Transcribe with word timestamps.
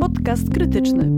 Podcast 0.00 0.50
krytyczny. 0.54 1.10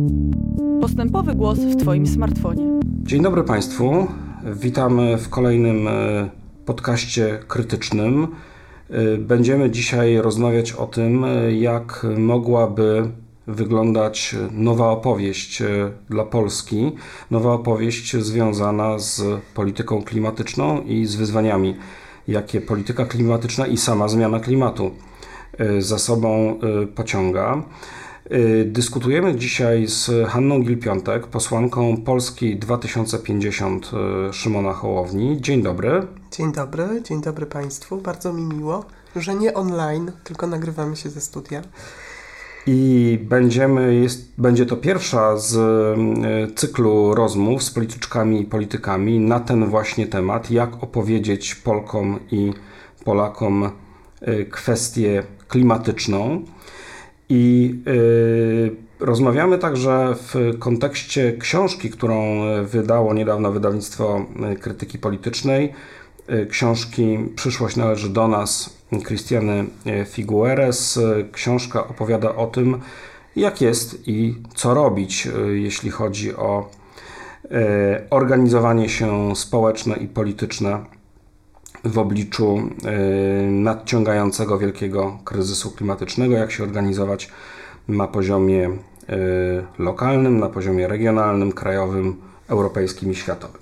Postępowy 0.80 1.34
głos 1.34 1.58
w 1.58 1.76
Twoim 1.76 2.06
smartfonie. 2.06 2.80
Dzień 3.02 3.22
dobry 3.22 3.44
Państwu. 3.44 4.06
Witamy 4.54 5.18
w 5.18 5.28
kolejnym 5.28 5.88
e, 5.88 6.30
podcaście 6.66 7.38
krytycznym. 7.48 8.28
E, 8.90 9.16
będziemy 9.18 9.70
dzisiaj 9.70 10.16
rozmawiać 10.16 10.72
o 10.72 10.86
tym, 10.86 11.24
e, 11.24 11.52
jak 11.52 12.06
mogłaby 12.18 13.10
wyglądać 13.46 14.36
nowa 14.52 14.90
opowieść 14.90 15.62
dla 16.10 16.24
Polski, 16.24 16.92
nowa 17.30 17.52
opowieść 17.52 18.16
związana 18.16 18.98
z 18.98 19.22
polityką 19.54 20.02
klimatyczną 20.02 20.82
i 20.82 21.06
z 21.06 21.16
wyzwaniami, 21.16 21.76
jakie 22.28 22.60
polityka 22.60 23.04
klimatyczna 23.04 23.66
i 23.66 23.76
sama 23.76 24.08
zmiana 24.08 24.40
klimatu 24.40 24.90
za 25.78 25.98
sobą 25.98 26.58
pociąga. 26.94 27.62
Y, 28.32 28.64
dyskutujemy 28.64 29.36
dzisiaj 29.36 29.86
z 29.86 30.28
Hanną 30.28 30.62
Gilpiątek, 30.62 31.26
posłanką 31.26 31.96
Polski 31.96 32.56
2050 32.56 33.90
y, 34.30 34.32
Szymona 34.32 34.72
Hołowni. 34.72 35.40
Dzień 35.40 35.62
dobry. 35.62 36.06
Dzień 36.30 36.52
dobry, 36.52 37.02
dzień 37.02 37.20
dobry 37.20 37.46
Państwu. 37.46 37.96
Bardzo 37.96 38.32
mi 38.32 38.42
miło, 38.42 38.84
że 39.16 39.34
nie 39.34 39.54
online, 39.54 40.12
tylko 40.24 40.46
nagrywamy 40.46 40.96
się 40.96 41.10
ze 41.10 41.20
studia. 41.20 41.62
I 42.66 43.18
będziemy, 43.22 43.94
jest, 43.94 44.32
będzie 44.38 44.66
to 44.66 44.76
pierwsza 44.76 45.36
z 45.36 45.54
y, 46.50 46.54
cyklu 46.54 47.14
rozmów 47.14 47.62
z 47.62 47.70
polityczkami 47.70 48.40
i 48.40 48.44
politykami 48.44 49.20
na 49.20 49.40
ten 49.40 49.66
właśnie 49.66 50.06
temat, 50.06 50.50
jak 50.50 50.82
opowiedzieć 50.82 51.54
Polkom 51.54 52.20
i 52.30 52.52
Polakom 53.04 53.70
kwestię 54.50 55.22
klimatyczną. 55.48 56.42
I 57.28 57.74
y, 57.88 58.76
rozmawiamy 59.00 59.58
także 59.58 60.14
w 60.14 60.58
kontekście 60.58 61.32
książki, 61.38 61.90
którą 61.90 62.40
wydało 62.64 63.14
niedawno 63.14 63.52
wydawnictwo 63.52 64.26
krytyki 64.60 64.98
politycznej. 64.98 65.72
Y, 66.30 66.46
książki 66.46 67.18
Przyszłość 67.36 67.76
należy 67.76 68.08
do 68.08 68.28
nas 68.28 68.76
Christiany 69.06 69.64
Figueres. 70.06 71.00
Książka 71.32 71.88
opowiada 71.88 72.34
o 72.34 72.46
tym, 72.46 72.80
jak 73.36 73.60
jest 73.60 74.08
i 74.08 74.34
co 74.54 74.74
robić, 74.74 75.26
y, 75.26 75.58
jeśli 75.58 75.90
chodzi 75.90 76.36
o 76.36 76.70
organizowanie 78.10 78.88
się 78.88 79.36
społeczne 79.36 79.96
i 79.96 80.08
polityczne 80.08 80.84
w 81.86 81.98
obliczu 81.98 82.58
y, 83.46 83.50
nadciągającego 83.50 84.58
wielkiego 84.58 85.18
kryzysu 85.24 85.70
klimatycznego, 85.70 86.34
jak 86.34 86.52
się 86.52 86.62
organizować 86.62 87.28
na 87.88 88.08
poziomie 88.08 88.68
y, 88.68 88.76
lokalnym, 89.78 90.38
na 90.38 90.48
poziomie 90.48 90.88
regionalnym, 90.88 91.52
krajowym, 91.52 92.16
europejskim 92.48 93.10
i 93.12 93.14
światowym. 93.14 93.60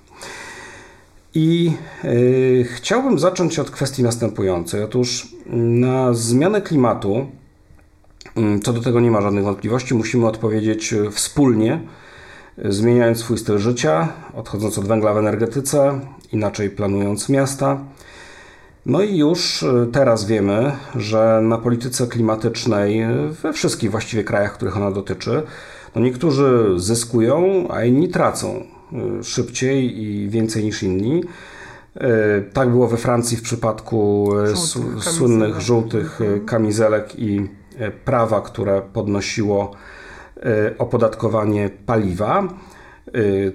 I 1.34 1.72
y, 2.04 2.66
chciałbym 2.74 3.18
zacząć 3.18 3.58
od 3.58 3.70
kwestii 3.70 4.02
następującej. 4.02 4.82
Otóż 4.82 5.28
na 5.46 6.14
zmianę 6.14 6.62
klimatu, 6.62 7.26
co 8.62 8.72
do 8.72 8.80
tego 8.80 9.00
nie 9.00 9.10
ma 9.10 9.20
żadnych 9.20 9.44
wątpliwości, 9.44 9.94
musimy 9.94 10.26
odpowiedzieć 10.26 10.94
wspólnie, 11.10 11.80
zmieniając 12.58 13.18
swój 13.18 13.38
styl 13.38 13.58
życia, 13.58 14.08
odchodząc 14.34 14.78
od 14.78 14.86
węgla 14.86 15.14
w 15.14 15.18
energetyce, 15.18 16.00
inaczej 16.32 16.70
planując 16.70 17.28
miasta, 17.28 17.84
no 18.86 19.02
i 19.02 19.18
już 19.18 19.62
y, 19.62 19.88
teraz 19.92 20.24
wiemy, 20.24 20.72
że 20.96 21.40
na 21.42 21.58
polityce 21.58 22.06
klimatycznej 22.06 23.02
we 23.42 23.52
wszystkich 23.52 23.90
właściwie 23.90 24.24
krajach, 24.24 24.54
których 24.54 24.76
ona 24.76 24.90
dotyczy, 24.90 25.42
no 25.94 26.02
niektórzy 26.02 26.74
zyskują, 26.76 27.66
a 27.70 27.84
inni 27.84 28.08
tracą 28.08 28.62
y, 29.20 29.24
szybciej 29.24 30.02
i 30.02 30.28
więcej 30.28 30.64
niż 30.64 30.82
inni. 30.82 31.22
Y, 31.96 32.00
tak 32.52 32.70
było 32.70 32.88
we 32.88 32.96
Francji 32.96 33.36
w 33.36 33.42
przypadku 33.42 34.30
żółtych 34.54 35.04
słynnych 35.04 35.60
żółtych 35.60 36.20
mhm. 36.20 36.46
kamizelek 36.46 37.18
i 37.18 37.48
prawa, 38.04 38.40
które 38.40 38.82
podnosiło 38.92 39.72
opodatkowanie 40.78 41.70
paliwa, 41.86 42.48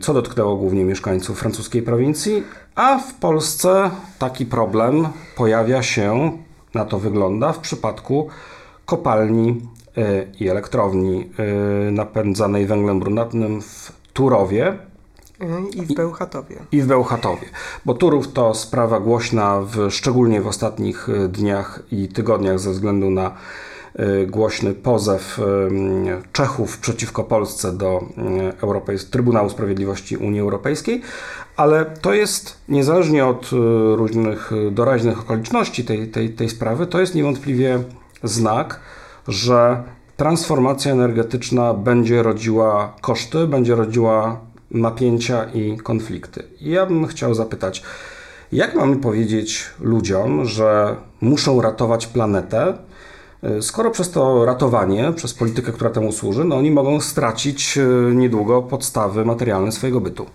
co 0.02 0.14
dotknęło 0.14 0.56
głównie 0.56 0.86
mieszkańców 0.86 1.40
francuskiej 1.40 1.82
prowincji, 1.82 2.44
a 2.76 2.98
w 3.00 3.14
Polsce 3.14 3.92
taki 4.20 4.46
problem 4.46 5.08
pojawia 5.36 5.84
się, 5.84 6.32
na 6.74 6.86
to 6.86 7.00
wygląda, 7.00 7.54
w 7.54 7.60
przypadku 7.60 8.30
kopalni 8.86 9.62
e, 9.98 10.26
i 10.40 10.50
elektrowni 10.50 11.30
e, 11.88 11.92
napędzanej 11.92 12.66
węglem 12.66 13.00
brunatnym 13.00 13.62
w 13.62 13.92
Turowie. 14.14 14.78
I 15.74 15.82
w 15.82 15.94
Bełchatowie. 15.94 16.56
I 16.72 16.82
w 16.82 16.88
Bełchatowie. 16.88 17.48
Bo 17.86 17.94
Turów 17.94 18.34
to 18.34 18.54
sprawa 18.54 19.00
głośna, 19.00 19.62
w, 19.62 19.92
szczególnie 19.92 20.42
w 20.42 20.48
ostatnich 20.48 21.08
dniach 21.30 21.84
i 21.92 22.08
tygodniach, 22.08 22.60
ze 22.60 22.72
względu 22.72 23.10
na 23.10 23.32
głośny 24.28 24.74
pozew 24.74 25.40
Czechów 26.32 26.78
przeciwko 26.78 27.24
Polsce 27.24 27.74
do 27.74 28.04
Europejs- 28.62 29.10
Trybunału 29.10 29.50
Sprawiedliwości 29.50 30.18
Unii 30.18 30.40
Europejskiej, 30.40 31.02
ale 31.60 31.86
to 31.86 32.14
jest, 32.14 32.58
niezależnie 32.70 33.26
od 33.26 33.54
y, 33.54 33.56
różnych 33.96 34.52
y, 34.52 34.72
doraźnych 34.72 35.20
okoliczności 35.20 35.84
tej, 35.84 36.08
tej, 36.08 36.30
tej 36.30 36.50
sprawy, 36.50 36.88
to 36.88 37.00
jest 37.00 37.16
niewątpliwie 37.16 37.80
znak, 38.24 38.80
że 39.28 39.84
transformacja 40.18 40.92
energetyczna 40.92 41.74
będzie 41.74 42.24
rodziła 42.24 42.94
koszty, 43.02 43.48
będzie 43.48 43.76
rodziła 43.76 44.40
napięcia 44.72 45.44
i 45.54 45.78
konflikty. 45.78 46.44
I 46.62 46.70
ja 46.70 46.86
bym 46.86 47.08
chciał 47.08 47.34
zapytać, 47.34 47.84
jak 48.52 48.76
mamy 48.76 48.98
powiedzieć 48.98 49.66
ludziom, 49.80 50.46
że 50.46 50.96
muszą 51.22 51.62
ratować 51.62 52.08
planetę, 52.08 52.70
y, 52.70 52.89
skoro 53.62 53.92
przez 53.92 54.12
to 54.12 54.46
ratowanie, 54.46 55.14
przez 55.16 55.34
politykę, 55.34 55.72
która 55.72 55.90
temu 55.90 56.12
służy, 56.12 56.44
no 56.44 56.56
oni 56.56 56.72
mogą 56.72 57.02
stracić 57.02 57.80
niedługo 58.14 58.62
podstawy 58.62 59.26
materialne 59.26 59.72
swojego 59.72 60.02
bytu? 60.02 60.26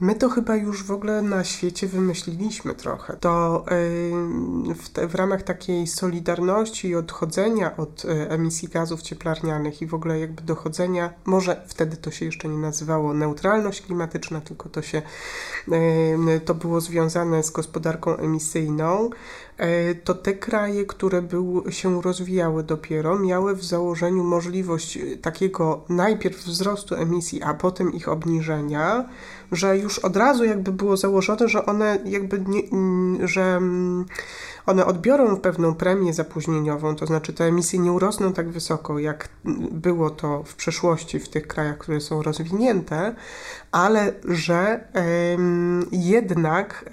My 0.00 0.14
to 0.14 0.28
chyba 0.28 0.56
już 0.56 0.84
w 0.84 0.90
ogóle 0.90 1.22
na 1.22 1.44
świecie 1.44 1.86
wymyśliliśmy 1.86 2.74
trochę. 2.74 3.16
To 3.16 3.64
w, 4.82 4.88
te, 4.88 5.06
w 5.06 5.14
ramach 5.14 5.42
takiej 5.42 5.86
solidarności 5.86 6.88
i 6.88 6.94
odchodzenia 6.94 7.76
od 7.76 8.04
e, 8.04 8.30
emisji 8.30 8.68
gazów 8.68 9.02
cieplarnianych 9.02 9.82
i 9.82 9.86
w 9.86 9.94
ogóle 9.94 10.20
jakby 10.20 10.42
dochodzenia, 10.42 11.12
może 11.24 11.62
wtedy 11.66 11.96
to 11.96 12.10
się 12.10 12.24
jeszcze 12.24 12.48
nie 12.48 12.58
nazywało 12.58 13.14
neutralność 13.14 13.82
klimatyczna, 13.82 14.40
tylko 14.40 14.68
to 14.68 14.82
się 14.82 15.02
to 16.44 16.54
było 16.54 16.80
związane 16.80 17.42
z 17.42 17.50
gospodarką 17.50 18.16
emisyjną, 18.16 19.10
e, 19.10 19.10
to 20.04 20.14
te 20.14 20.32
kraje, 20.32 20.84
które 20.84 21.22
był, 21.22 21.64
się 21.70 22.02
rozwijały 22.02 22.62
dopiero, 22.62 23.18
miały 23.18 23.54
w 23.54 23.64
założeniu 23.64 24.24
możliwość 24.24 24.98
takiego 25.22 25.84
najpierw 25.88 26.44
wzrostu 26.44 26.94
emisji, 26.94 27.42
a 27.42 27.54
potem 27.54 27.92
ich 27.92 28.08
obniżenia 28.08 29.04
że 29.52 29.78
już 29.78 29.98
od 29.98 30.16
razu 30.16 30.44
jakby 30.44 30.72
było 30.72 30.96
założone, 30.96 31.48
że 31.48 31.66
one 31.66 31.98
jakby 32.04 32.40
nie, 32.48 32.62
mm, 32.72 33.28
że 33.28 33.42
mm, 33.42 34.06
one 34.68 34.86
odbiorą 34.86 35.36
pewną 35.36 35.74
premię 35.74 36.14
zapóźnieniową, 36.14 36.96
to 36.96 37.06
znaczy 37.06 37.32
te 37.32 37.44
emisje 37.44 37.78
nie 37.78 37.92
urosną 37.92 38.32
tak 38.32 38.50
wysoko, 38.50 38.98
jak 38.98 39.28
było 39.70 40.10
to 40.10 40.42
w 40.42 40.54
przeszłości 40.54 41.18
w 41.18 41.28
tych 41.28 41.46
krajach, 41.46 41.78
które 41.78 42.00
są 42.00 42.22
rozwinięte, 42.22 43.14
ale 43.72 44.12
że 44.24 44.88
jednak 45.92 46.84
e, 46.84 46.90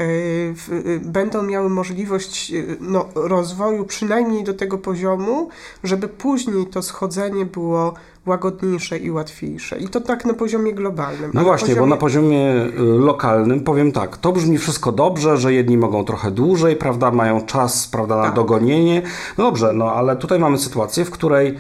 w, 0.53 1.00
będą 1.03 1.44
miały 1.44 1.69
możliwość 1.69 2.53
e, 2.53 2.64
no, 2.80 3.09
rozwoju 3.16 3.85
przynajmniej 3.85 4.44
do 4.44 4.53
tego 4.53 4.78
poziomu, 4.78 5.50
żeby 5.84 6.08
później 6.08 6.67
to 6.67 6.82
schodzenie 6.82 7.46
było 7.46 7.94
łagodniejsze 8.26 8.98
i 8.98 9.12
łatwiejsze. 9.12 9.80
I 9.80 9.88
to 9.88 10.02
tak 10.02 10.26
na 10.26 10.34
poziomie 10.34 10.74
globalnym. 10.74 11.32
No 11.34 11.44
właśnie, 11.44 11.68
poziomie... 11.68 11.82
bo 11.82 11.96
na 11.96 11.98
poziomie 11.98 12.66
y, 12.66 12.82
lokalnym 12.82 13.64
powiem 13.64 13.92
tak, 13.92 14.18
to 14.18 14.32
brzmi 14.32 14.58
wszystko 14.58 14.92
dobrze, 14.92 15.38
że 15.38 15.54
jedni 15.54 15.78
mogą 15.78 16.06
trochę 16.06 16.32
dłużej, 16.32 16.76
prawda, 16.76 17.12
mają 17.12 17.42
czas, 17.42 17.88
prawda, 17.88 18.16
na 18.16 18.24
tak. 18.24 18.34
dogonienie. 18.34 19.02
No 19.38 19.44
dobrze, 19.44 19.74
no 19.74 19.92
ale 19.92 20.16
tutaj 20.16 20.40
mamy 20.40 20.58
sytuację, 20.58 21.06
w 21.06 21.12
której 21.12 21.58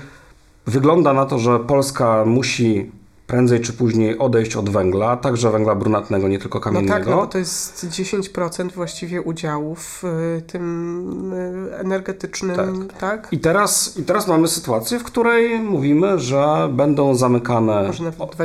wygląda 0.67 1.13
na 1.13 1.25
to, 1.25 1.39
że 1.39 1.59
Polska 1.59 2.25
musi 2.25 2.91
prędzej 3.27 3.61
czy 3.61 3.73
później 3.73 4.19
odejść 4.19 4.55
od 4.55 4.69
węgla, 4.69 5.17
także 5.17 5.51
węgla 5.51 5.75
brunatnego, 5.75 6.27
nie 6.27 6.39
tylko 6.39 6.59
kamiennego. 6.59 6.93
No 6.93 6.99
tak, 6.99 7.07
no 7.07 7.15
bo 7.15 7.27
to 7.27 7.37
jest 7.37 7.85
10% 7.85 8.71
właściwie 8.71 9.21
udziału 9.21 9.75
w 9.75 10.03
y, 10.03 10.41
tym 10.47 11.33
y, 11.33 11.77
energetycznym, 11.77 12.87
tak. 12.87 12.99
tak? 12.99 13.27
I, 13.31 13.39
teraz, 13.39 13.97
I 13.97 14.03
teraz 14.03 14.27
mamy 14.27 14.47
sytuację, 14.47 14.99
w 14.99 15.03
której 15.03 15.59
mówimy, 15.59 16.19
że 16.19 16.69
będą 16.73 17.15
zamykane 17.15 17.91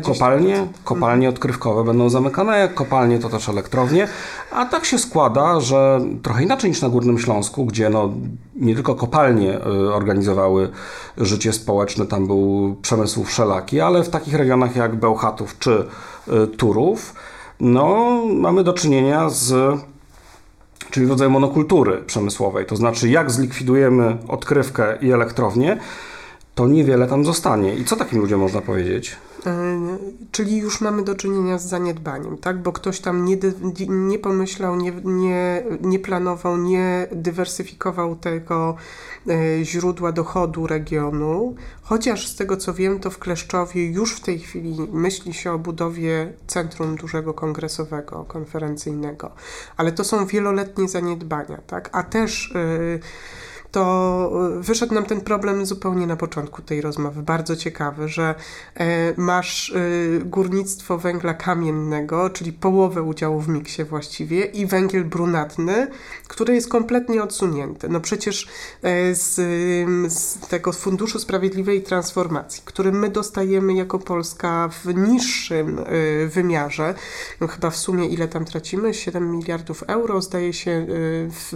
kopalnie, 0.03 0.67
kopalnie 0.85 1.27
mhm. 1.27 1.35
odkrywkowe 1.35 1.85
będą 1.85 2.11
zamykane, 2.11 2.59
jak 2.59 2.75
kopalnie 2.75 3.19
to 3.19 3.29
też 3.29 3.49
elektrownie, 3.49 4.09
a 4.51 4.65
tak 4.65 4.85
się 4.85 4.99
składa, 4.99 5.61
że 5.61 6.01
trochę 6.23 6.43
inaczej 6.43 6.71
niż 6.71 6.83
na 6.83 6.89
Górnym 6.89 7.19
Śląsku, 7.19 7.65
gdzie 7.65 7.91
no, 7.91 8.13
nie 8.57 8.75
tylko 8.75 8.95
kopalnie 8.95 9.59
y, 9.59 9.95
organizowały 9.95 10.71
życie 11.17 11.53
społeczne, 11.53 12.07
tam 12.07 12.27
był 12.27 12.77
przemysł 12.83 13.25
wszelaki, 13.25 13.81
ale 13.81 14.03
w 14.03 14.09
takich 14.09 14.35
regionach 14.35 14.70
jak 14.77 14.97
Bełchatów 14.97 15.59
czy 15.59 15.87
y, 16.29 16.47
Turów, 16.47 17.15
no, 17.61 18.21
mamy 18.27 18.65
do 18.65 18.73
czynienia 18.73 19.29
z 19.29 19.81
czyli 20.91 21.07
rodzaj 21.07 21.29
monokultury 21.29 22.03
przemysłowej. 22.07 22.67
To 22.67 22.77
znaczy, 22.77 23.09
jak 23.09 23.31
zlikwidujemy 23.31 24.17
odkrywkę 24.29 24.99
i 25.01 25.13
elektrownię, 25.13 25.79
to 26.55 26.69
niewiele 26.69 27.07
tam 27.07 27.25
zostanie. 27.25 27.75
I 27.75 27.85
co 27.85 27.97
takim 27.97 28.19
ludziom 28.19 28.41
można 28.41 28.61
powiedzieć? 28.61 29.17
E, 29.47 29.81
czyli 30.33 30.59
już 30.59 30.81
mamy 30.81 31.03
do 31.05 31.15
czynienia 31.15 31.59
z 31.59 31.67
zaniedbaniem, 31.67 32.39
tak? 32.39 32.63
Bo 32.63 32.73
ktoś 32.73 33.01
tam 33.01 33.25
nie, 33.25 33.37
nie 33.89 34.19
pomyślał, 34.19 34.77
nie, 34.77 34.93
nie, 35.05 35.63
nie 35.81 35.99
planował, 35.99 36.57
nie 36.57 37.09
dywersyfikował 37.13 38.17
tego 38.17 38.77
e, 39.29 39.65
źródła 39.65 40.13
dochodu 40.13 40.67
regionu. 40.67 41.55
Chociaż 41.83 42.29
z 42.29 42.37
tego 42.37 42.57
co 42.57 42.75
wiem, 42.75 43.01
to 43.01 43.11
w 43.11 43.19
Kleszczowie 43.19 43.87
już 43.87 44.17
w 44.17 44.21
tej 44.21 44.39
chwili 44.39 44.77
myśli 44.93 45.35
się 45.35 45.53
o 45.53 45.59
budowie 45.59 46.33
centrum 46.47 46.97
dużego 46.97 47.35
kongresowego, 47.35 48.25
konferencyjnego. 48.25 49.31
Ale 49.77 49.93
to 49.93 50.05
są 50.05 50.27
wieloletnie 50.27 50.89
zaniedbania, 50.89 51.61
tak? 51.67 51.91
A 51.93 52.03
też. 52.03 52.53
Yy, 52.55 53.01
to 53.71 54.31
e, 54.57 54.61
wyszedł 54.61 54.95
nam 54.95 55.05
ten 55.05 55.21
problem 55.21 55.67
zupełnie 55.67 56.07
na 56.07 56.17
początku 56.17 56.63
tej 56.63 56.81
rozmowy. 56.81 57.23
Bardzo 57.23 57.57
ciekawy, 57.57 58.09
że 58.09 58.35
e, 58.75 59.15
masz 59.17 59.71
e, 59.71 60.25
górnictwo 60.25 60.99
węgla 60.99 61.35
kamiennego, 61.35 62.31
czyli 62.31 62.53
połowę 62.53 63.03
udziału 63.03 63.41
w 63.41 63.49
miksie 63.49 63.85
właściwie, 63.85 64.45
i 64.45 64.67
węgiel 64.67 65.05
brunatny, 65.05 65.87
który 66.29 66.55
jest 66.55 66.69
kompletnie 66.69 67.23
odsunięty. 67.23 67.89
No 67.89 68.01
przecież 68.01 68.49
z, 69.13 69.35
z 70.13 70.39
tego 70.49 70.73
Funduszu 70.73 71.19
Sprawiedliwej 71.19 71.83
Transformacji, 71.83 72.63
który 72.65 72.93
my 72.93 73.09
dostajemy 73.09 73.75
jako 73.75 73.99
Polska 73.99 74.69
w 74.69 74.95
niższym 74.95 75.85
wymiarze, 76.29 76.95
no 77.41 77.47
chyba 77.47 77.71
w 77.71 77.77
sumie 77.77 78.07
ile 78.07 78.29
tam 78.29 78.45
tracimy? 78.45 78.95
7 78.95 79.31
miliardów 79.31 79.83
euro, 79.83 80.23
zdaje 80.23 80.53
się, 80.53 80.87
w, 81.31 81.53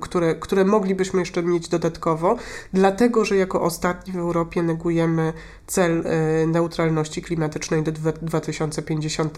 które, 0.00 0.34
które 0.34 0.64
moglibyśmy 0.64 1.20
jeszcze 1.20 1.29
mieć 1.36 1.68
dodatkowo, 1.68 2.36
dlatego 2.72 3.24
że 3.24 3.36
jako 3.36 3.62
ostatni 3.62 4.12
w 4.12 4.16
Europie 4.16 4.62
negujemy 4.62 5.32
cel 5.70 6.02
e, 6.06 6.46
neutralności 6.46 7.22
klimatycznej 7.22 7.82
do 7.82 7.92
2050. 7.92 9.36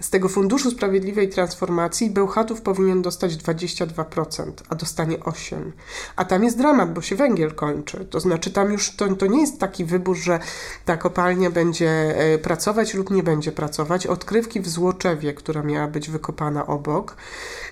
Z 0.00 0.10
tego 0.10 0.28
Funduszu 0.28 0.70
Sprawiedliwej 0.70 1.28
Transformacji 1.28 2.10
Bełchatów 2.10 2.60
powinien 2.60 3.02
dostać 3.02 3.36
22%, 3.36 4.52
a 4.68 4.74
dostanie 4.74 5.18
8%. 5.18 5.70
A 6.16 6.24
tam 6.24 6.44
jest 6.44 6.58
dramat, 6.58 6.92
bo 6.92 7.02
się 7.02 7.16
węgiel 7.16 7.54
kończy. 7.54 8.06
To 8.10 8.20
znaczy 8.20 8.50
tam 8.50 8.72
już 8.72 8.96
to, 8.96 9.14
to 9.14 9.26
nie 9.26 9.40
jest 9.40 9.60
taki 9.60 9.84
wybór, 9.84 10.16
że 10.16 10.38
ta 10.84 10.96
kopalnia 10.96 11.50
będzie 11.50 11.90
e, 11.90 12.38
pracować 12.38 12.94
lub 12.94 13.10
nie 13.10 13.22
będzie 13.22 13.52
pracować. 13.52 14.06
Odkrywki 14.06 14.60
w 14.60 14.68
Złoczewie, 14.68 15.34
która 15.34 15.62
miała 15.62 15.88
być 15.88 16.10
wykopana 16.10 16.66
obok, 16.66 17.16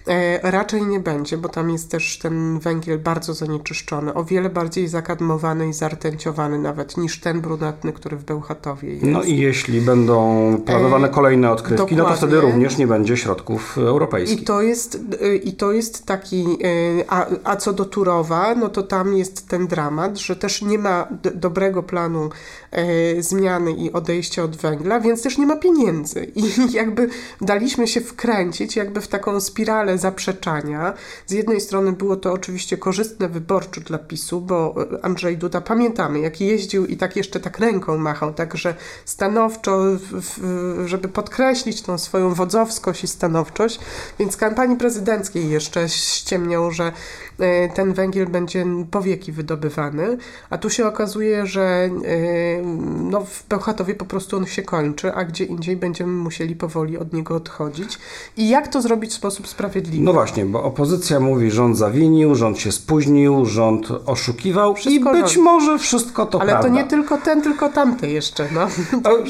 e, 0.07 0.51
raczej 0.51 0.83
nie 0.83 1.01
będzie, 1.01 1.39
bo 1.39 1.49
tam 1.49 1.71
jest 1.71 1.91
też 1.91 2.19
ten 2.19 2.59
węgiel 2.59 2.99
bardzo 2.99 3.35
zanieczyszczony, 3.35 4.15
o 4.15 4.25
wiele 4.25 4.51
bardziej 4.51 4.89
zakadmowany 4.89 5.69
i 5.69 5.73
zartęciowany 5.73 6.59
nawet 6.59 6.97
niż 6.97 7.21
ten 7.21 7.41
brunatny, 7.41 7.76
który 7.95 8.17
w 8.17 8.25
Bełchatowie 8.25 8.93
jest. 8.93 9.03
No 9.03 9.23
i 9.23 9.37
jeśli 9.37 9.81
będą 9.81 10.17
planowane 10.67 11.09
e, 11.09 11.11
kolejne 11.11 11.51
odkrywki, 11.51 11.77
Dokładnie. 11.77 11.97
no 11.97 12.09
to 12.09 12.15
wtedy 12.17 12.41
również 12.41 12.79
nie 12.79 12.87
będzie 12.87 13.17
środków 13.17 13.79
europejskich. 13.79 14.41
I 14.41 14.45
to 14.45 14.63
jest, 14.63 14.99
e, 15.23 15.37
i 15.37 15.53
to 15.53 15.73
jest 15.73 16.07
taki, 16.07 16.45
e, 16.45 17.05
a, 17.09 17.27
a 17.45 17.57
co 17.57 17.73
do 17.73 17.85
Turowa, 17.85 18.55
no 18.55 18.69
to 18.69 18.83
tam 18.83 19.17
jest 19.17 19.49
ten 19.49 19.67
dramat, 19.67 20.19
że 20.19 20.37
też 20.37 20.63
nie 20.63 20.79
ma 20.79 21.09
dobrego 21.35 21.83
planu 21.83 22.31
zmiany 23.19 23.73
i 23.73 23.93
odejścia 23.93 24.43
od 24.43 24.57
węgla, 24.57 25.01
więc 25.01 25.23
też 25.23 25.39
nie 25.39 25.47
ma 25.47 25.57
pieniędzy. 25.57 26.25
I 26.35 26.43
jakby 26.73 27.09
daliśmy 27.41 27.89
się 27.89 28.01
wkręcić 28.01 28.77
jakby 28.77 29.01
w 29.01 29.09
taką 29.09 29.41
spiralę 29.41 29.99
zaprzeczania. 29.99 30.95
Z 31.27 31.33
jednej 31.33 31.61
strony 31.61 31.93
było 31.93 32.17
to 32.17 32.33
oczywiście 32.33 32.77
korzystne 32.77 33.29
wyborczo 33.29 33.81
dla 33.81 33.99
PiSu, 33.99 34.41
bo 34.41 34.75
Andrzej 35.03 35.39
Duda, 35.39 35.61
pamiętamy, 35.61 36.21
jak 36.21 36.41
jeździł 36.41 36.87
i 36.87 36.97
tak 36.97 37.17
jeszcze 37.17 37.41
tak 37.41 37.59
ręką 37.67 37.99
machał, 37.99 38.35
także 38.35 38.75
stanowczo, 39.05 39.83
żeby 40.87 41.09
podkreślić 41.09 41.83
tą 41.83 41.99
swoją 41.99 42.35
wodzowskość 42.35 43.05
i 43.05 43.09
stanowczość, 43.09 43.81
więc 44.19 44.37
kampanii 44.37 44.77
prezydenckiej 44.77 45.51
jeszcze 45.51 45.89
ściemniał, 45.89 46.71
że 46.71 46.93
ten 47.75 47.93
węgiel 47.93 48.27
będzie 48.27 48.67
po 48.91 49.03
wieki 49.03 49.33
wydobywany, 49.33 50.17
a 50.51 50.59
tu 50.59 50.71
się 50.71 50.87
okazuje, 50.87 51.47
że 51.47 51.63
e, 51.63 51.91
no, 53.03 53.21
w 53.21 53.47
Bełchatowie 53.49 53.95
po 53.95 54.05
prostu 54.05 54.37
on 54.37 54.47
się 54.47 54.63
kończy, 54.63 55.15
a 55.15 55.25
gdzie 55.25 55.45
indziej 55.45 55.77
będziemy 55.77 56.13
musieli 56.13 56.57
powoli 56.57 56.99
od 56.99 57.13
niego 57.13 57.35
odchodzić. 57.35 57.99
I 58.37 58.49
jak 58.49 58.69
to 58.69 58.83
zrobić 58.83 59.11
w 59.11 59.15
sposób 59.15 59.49
sprawiedliwy? 59.49 60.05
No 60.05 60.13
właśnie, 60.13 60.47
bo 60.47 60.63
opozycja 60.65 61.21
mówi, 61.21 61.51
rząd 61.51 61.77
zawinił, 61.77 62.35
rząd 62.35 62.59
się 62.59 62.73
spóźnił, 62.73 63.45
rząd 63.45 63.89
oszukiwał 64.07 64.75
wszystko 64.75 65.11
i 65.17 65.23
być 65.23 65.33
rząd. 65.33 65.45
może 65.45 65.79
wszystko 65.79 66.27
to 66.27 66.41
Ale 66.41 66.51
prawda. 66.53 66.69
to 66.69 66.75
nie 66.75 66.85
tylko 66.85 67.19
ten, 67.19 67.43
tylko 67.43 67.69
tamte 67.69 68.09
jeszcze. 68.09 68.49
No. 68.55 68.69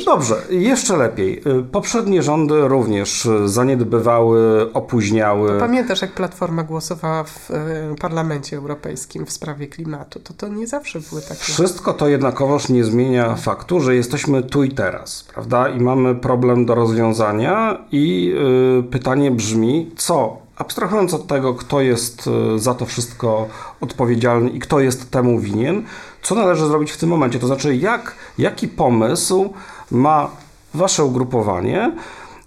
Dobrze, 0.07 0.35
jeszcze 0.51 0.97
lepiej. 0.97 1.39
Y, 1.39 1.63
poprzednie 1.73 2.23
rządy 2.23 2.69
również 2.69 3.29
zaniedbywały, 3.45 4.73
opóźniały. 4.73 5.59
Pamiętasz, 5.61 6.03
jak 6.03 6.13
Platforma 6.13 6.63
głosowała 6.63 7.25
w 7.25 7.51
y, 7.51 7.96
Parlamencie 7.97 8.57
Europejskim 8.57 9.27
w 9.27 9.33
sprawie 9.33 9.67
klimatu? 9.67 10.21
To 10.21 10.35
to 10.35 10.49
nie 10.49 10.67
zawsze 10.67 11.01
były 11.01 11.23
takie... 11.23 11.41
Wszystko 11.41 11.93
to 11.93 12.09
jednakowoż 12.09 12.69
nie 12.69 12.85
zmienia 12.85 13.35
faktu, 13.35 13.81
że 13.81 13.95
jesteśmy 13.95 14.43
tu 14.43 14.65
i 14.65 14.71
teraz, 14.71 15.25
prawda? 15.35 15.69
I 15.69 15.81
mamy 15.81 16.15
problem 16.15 16.67
do 16.67 16.75
rozwiązania 16.75 17.79
i 17.93 18.25
yy, 18.25 18.83
pytanie 18.91 19.31
brzmi, 19.31 19.91
co 19.97 20.47
abstrahując 20.57 21.15
od 21.15 21.27
tego, 21.27 21.55
kto 21.55 21.81
jest 21.81 22.25
y, 22.55 22.59
za 22.59 22.75
to 22.75 22.87
wszystko 22.87 23.49
odpowiedzialny 23.81 24.51
i 24.51 24.59
kto 24.59 24.81
jest 24.81 25.11
temu 25.11 25.41
winien, 25.41 25.83
co 26.23 26.35
należy 26.35 26.67
zrobić 26.67 26.91
w 26.91 26.97
tym 26.97 27.09
momencie? 27.09 27.39
To 27.39 27.47
znaczy, 27.47 27.77
jak, 27.77 28.15
jaki 28.39 28.69
pomysł 28.69 29.55
ma 29.91 30.31
Wasze 30.75 31.05
ugrupowanie, 31.05 31.93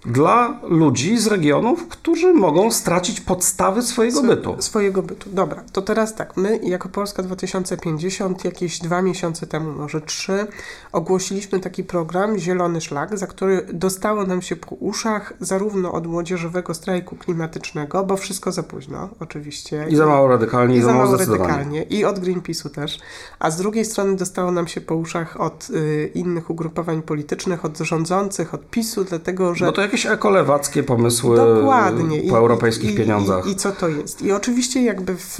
dla 0.06 0.60
ludzi 0.62 1.18
z 1.18 1.26
regionów, 1.26 1.88
którzy 1.88 2.32
mogą 2.32 2.70
stracić 2.70 3.20
podstawy 3.20 3.82
swojego 3.82 4.22
bytu. 4.22 4.56
Swojego 4.58 5.02
bytu. 5.02 5.30
Dobra, 5.32 5.62
to 5.72 5.82
teraz 5.82 6.14
tak. 6.14 6.36
My 6.36 6.60
jako 6.62 6.88
Polska 6.88 7.22
2050 7.22 8.44
jakieś 8.44 8.78
dwa 8.78 9.02
miesiące 9.02 9.46
temu, 9.46 9.72
może 9.72 10.00
trzy, 10.00 10.46
ogłosiliśmy 10.92 11.60
taki 11.60 11.84
program 11.84 12.38
Zielony 12.38 12.80
Szlak, 12.80 13.18
za 13.18 13.26
który 13.26 13.66
dostało 13.72 14.24
nam 14.24 14.42
się 14.42 14.56
po 14.56 14.74
uszach 14.74 15.32
zarówno 15.40 15.92
od 15.92 16.06
młodzieżowego 16.06 16.74
strajku 16.74 17.16
klimatycznego, 17.16 18.04
bo 18.04 18.16
wszystko 18.16 18.52
za 18.52 18.62
późno, 18.62 19.08
oczywiście. 19.20 19.86
I 19.88 19.96
za 19.96 20.06
mało 20.06 20.28
radykalnie, 20.28 20.76
i, 20.76 20.78
i 20.78 20.82
za 20.82 20.92
mało 20.92 21.16
radykalnie. 21.16 21.82
I 21.82 22.04
od 22.04 22.18
Greenpeace'u 22.18 22.70
też. 22.70 22.98
A 23.38 23.50
z 23.50 23.56
drugiej 23.56 23.84
strony 23.84 24.16
dostało 24.16 24.50
nam 24.50 24.68
się 24.68 24.80
po 24.80 24.94
uszach 24.94 25.40
od 25.40 25.70
y, 25.70 26.10
innych 26.14 26.50
ugrupowań 26.50 27.02
politycznych, 27.02 27.64
od 27.64 27.78
rządzących, 27.78 28.54
od 28.54 28.70
PiSu, 28.70 29.04
dlatego 29.04 29.54
że 29.54 29.68
jakieś 29.90 30.06
ekolewackie 30.06 30.82
pomysły 30.82 31.36
Dokładnie. 31.36 32.22
po 32.30 32.38
europejskich 32.38 32.90
I, 32.90 32.96
pieniądzach. 32.96 33.46
I, 33.46 33.50
I, 33.50 33.56
co 33.56 33.72
to 33.72 33.88
jest? 33.88 34.22
I 34.22 34.32
oczywiście 34.32 34.82
jakby 34.82 35.16
w, 35.16 35.38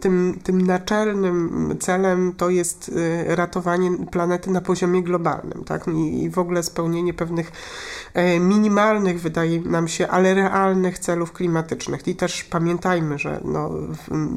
tym, 0.00 0.38
tym 0.42 0.66
naczelnym 0.66 1.76
celem 1.80 2.32
to 2.36 2.50
jest 2.50 2.88
y, 2.88 3.36
ratowanie 3.36 3.90
planety 4.10 4.50
na 4.50 4.60
poziomie 4.60 5.02
globalnym, 5.02 5.64
tak? 5.64 5.88
I, 5.88 6.22
i 6.22 6.30
w 6.30 6.38
ogóle 6.38 6.62
spełnienie 6.62 7.14
pewnych 7.14 7.52
e, 8.14 8.40
minimalnych, 8.40 9.20
wydaje 9.20 9.60
nam 9.60 9.88
się, 9.88 10.08
ale 10.08 10.34
realnych 10.34 10.98
celów 10.98 11.32
klimatycznych. 11.32 12.08
I 12.08 12.16
też 12.16 12.44
pamiętajmy, 12.44 13.18
że 13.18 13.40
no, 13.44 13.70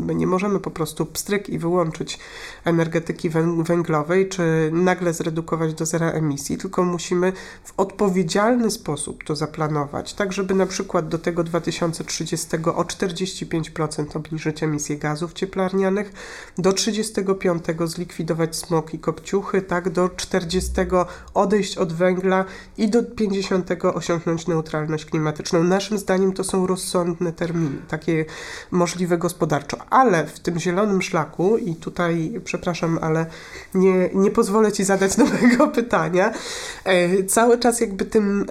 my 0.06 0.16
nie 0.16 0.28
możemy 0.28 0.60
po 0.60 0.72
prostu 0.72 1.06
pstryk 1.06 1.50
i 1.50 1.60
wyłączyć 1.60 2.20
energetyki 2.66 3.30
węglowej, 3.68 4.30
czy 4.30 4.70
nagle 4.74 5.14
zredukować 5.14 5.74
do 5.74 5.86
zera 5.86 6.12
emisji, 6.12 6.58
tylko 6.58 6.84
musimy 6.84 7.34
w 7.64 7.74
odpowiedzialny 7.78 8.72
sposób 8.72 9.24
to 9.24 9.35
zaplanować, 9.36 10.14
tak 10.14 10.34
żeby 10.34 10.54
na 10.54 10.66
przykład 10.66 11.08
do 11.08 11.18
tego 11.18 11.44
2030 11.44 12.48
o 12.76 12.84
45% 12.84 14.18
obniżyć 14.18 14.64
emisję 14.64 14.98
gazów 14.98 15.34
cieplarnianych, 15.34 16.14
do 16.58 16.74
35 16.74 17.64
zlikwidować 17.86 18.56
smog 18.56 18.94
i 18.94 19.00
kopciuchy, 19.00 19.62
tak 19.62 19.90
do 19.90 20.10
40 20.10 20.72
odejść 21.34 21.78
od 21.78 21.94
węgla 21.94 22.46
i 22.78 22.90
do 22.90 23.04
50 23.04 23.70
osiągnąć 23.94 24.48
neutralność 24.48 25.06
klimatyczną. 25.06 25.64
Naszym 25.64 25.98
zdaniem 25.98 26.34
to 26.34 26.44
są 26.44 26.68
rozsądne 26.68 27.34
terminy, 27.34 27.78
takie 27.88 28.26
możliwe 28.72 29.18
gospodarczo, 29.18 29.78
ale 29.90 30.28
w 30.28 30.40
tym 30.40 30.60
zielonym 30.60 31.02
szlaku 31.02 31.58
i 31.58 31.76
tutaj 31.76 32.42
przepraszam, 32.44 33.00
ale 33.02 33.26
nie, 33.74 34.10
nie 34.14 34.32
pozwolę 34.32 34.72
Ci 34.72 34.84
zadać 34.84 35.18
nowego 35.26 35.68
pytania. 35.68 36.32
E, 36.84 37.24
cały 37.24 37.60
czas 37.60 37.82
jakby 37.82 38.06
tym 38.06 38.46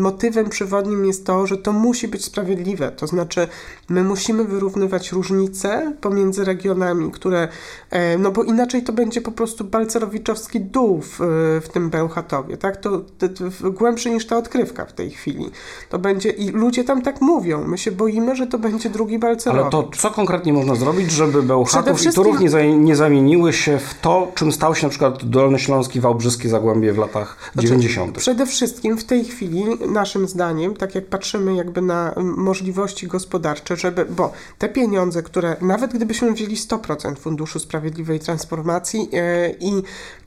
motywem 0.00 0.48
przewodnim 0.48 1.04
jest 1.04 1.26
to, 1.26 1.46
że 1.46 1.56
to 1.56 1.72
musi 1.72 2.08
być 2.08 2.24
sprawiedliwe. 2.24 2.92
To 2.92 3.06
znaczy, 3.06 3.48
my 3.88 4.04
musimy 4.04 4.44
wyrównywać 4.44 5.12
różnice 5.12 5.92
pomiędzy 6.00 6.44
regionami, 6.44 7.10
które, 7.10 7.48
e, 7.90 8.18
no 8.18 8.30
bo 8.30 8.42
inaczej 8.42 8.82
to 8.82 8.92
będzie 8.92 9.20
po 9.20 9.32
prostu 9.32 9.64
balcerowiczowski 9.64 10.60
dół 10.60 11.00
w, 11.02 11.18
w 11.64 11.68
tym 11.72 11.90
Bełchatowie, 11.90 12.56
tak? 12.56 12.76
To, 12.76 13.00
to, 13.18 13.28
to 13.28 13.70
głębszy 13.70 14.10
niż 14.10 14.26
ta 14.26 14.36
odkrywka 14.36 14.84
w 14.86 14.92
tej 14.92 15.10
chwili. 15.10 15.50
To 15.90 15.98
będzie, 15.98 16.30
i 16.30 16.50
ludzie 16.50 16.84
tam 16.84 17.02
tak 17.02 17.20
mówią, 17.20 17.64
my 17.66 17.78
się 17.78 17.92
boimy, 17.92 18.36
że 18.36 18.46
to 18.46 18.58
będzie 18.58 18.90
drugi 18.90 19.18
Balcerowicz. 19.18 19.62
Ale 19.62 19.70
to 19.70 19.90
co 19.96 20.10
konkretnie 20.10 20.52
można 20.52 20.74
zrobić, 20.74 21.10
żeby 21.10 21.42
Bełchatów 21.42 21.98
wszystkim... 21.98 22.24
i 22.24 22.26
Turów 22.26 22.40
nie, 22.40 22.78
nie 22.78 22.96
zamieniły 22.96 23.52
się 23.52 23.78
w 23.78 23.94
to, 24.00 24.32
czym 24.34 24.52
stał 24.52 24.74
się 24.74 24.86
na 24.86 24.90
przykład 24.90 25.24
Dolnośląski, 25.24 26.00
Wałbrzyskie 26.00 26.48
Zagłębie 26.48 26.92
w 26.92 26.98
latach 26.98 27.36
znaczy, 27.52 27.68
90. 27.68 28.18
Przede 28.18 28.46
wszystkim 28.46 28.98
w 28.98 29.04
tej 29.04 29.24
chwili, 29.24 29.64
naszym 29.88 30.28
zdaniem, 30.28 30.76
tak 30.76 30.94
jak 30.94 31.06
patrzymy 31.06 31.54
jakby 31.54 31.82
na 31.82 32.14
możliwości 32.16 33.06
gospodarcze, 33.06 33.76
żeby, 33.76 34.04
bo 34.04 34.32
te 34.58 34.68
pieniądze, 34.68 35.22
które 35.22 35.56
nawet 35.60 35.92
gdybyśmy 35.92 36.32
wzięli 36.32 36.56
100% 36.56 37.16
Funduszu 37.16 37.58
Sprawiedliwej 37.58 38.20
Transformacji 38.20 39.08
yy, 39.12 39.56
i 39.60 39.72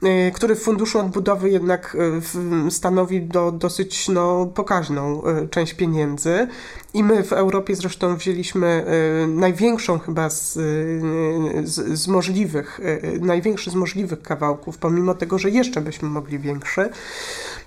yy, 0.01 0.31
który 0.33 0.55
w 0.55 0.61
Funduszu 0.61 0.99
Odbudowy 0.99 1.49
jednak 1.49 1.97
yy, 2.65 2.71
stanowi 2.71 3.21
do, 3.21 3.51
dosyć 3.51 4.09
no, 4.09 4.45
pokaźną 4.45 5.23
część 5.51 5.73
pieniędzy 5.73 6.47
i 6.93 7.03
my 7.03 7.23
w 7.23 7.33
Europie 7.33 7.75
zresztą 7.75 8.15
wzięliśmy 8.15 8.85
największą 9.27 9.99
chyba 9.99 10.29
z, 10.29 10.53
z, 11.63 11.99
z 11.99 12.07
możliwych, 12.07 12.79
największy 13.21 13.71
z 13.71 13.75
możliwych 13.75 14.21
kawałków, 14.21 14.77
pomimo 14.77 15.13
tego, 15.13 15.39
że 15.39 15.49
jeszcze 15.49 15.81
byśmy 15.81 16.09
mogli 16.09 16.39
większy. 16.39 16.89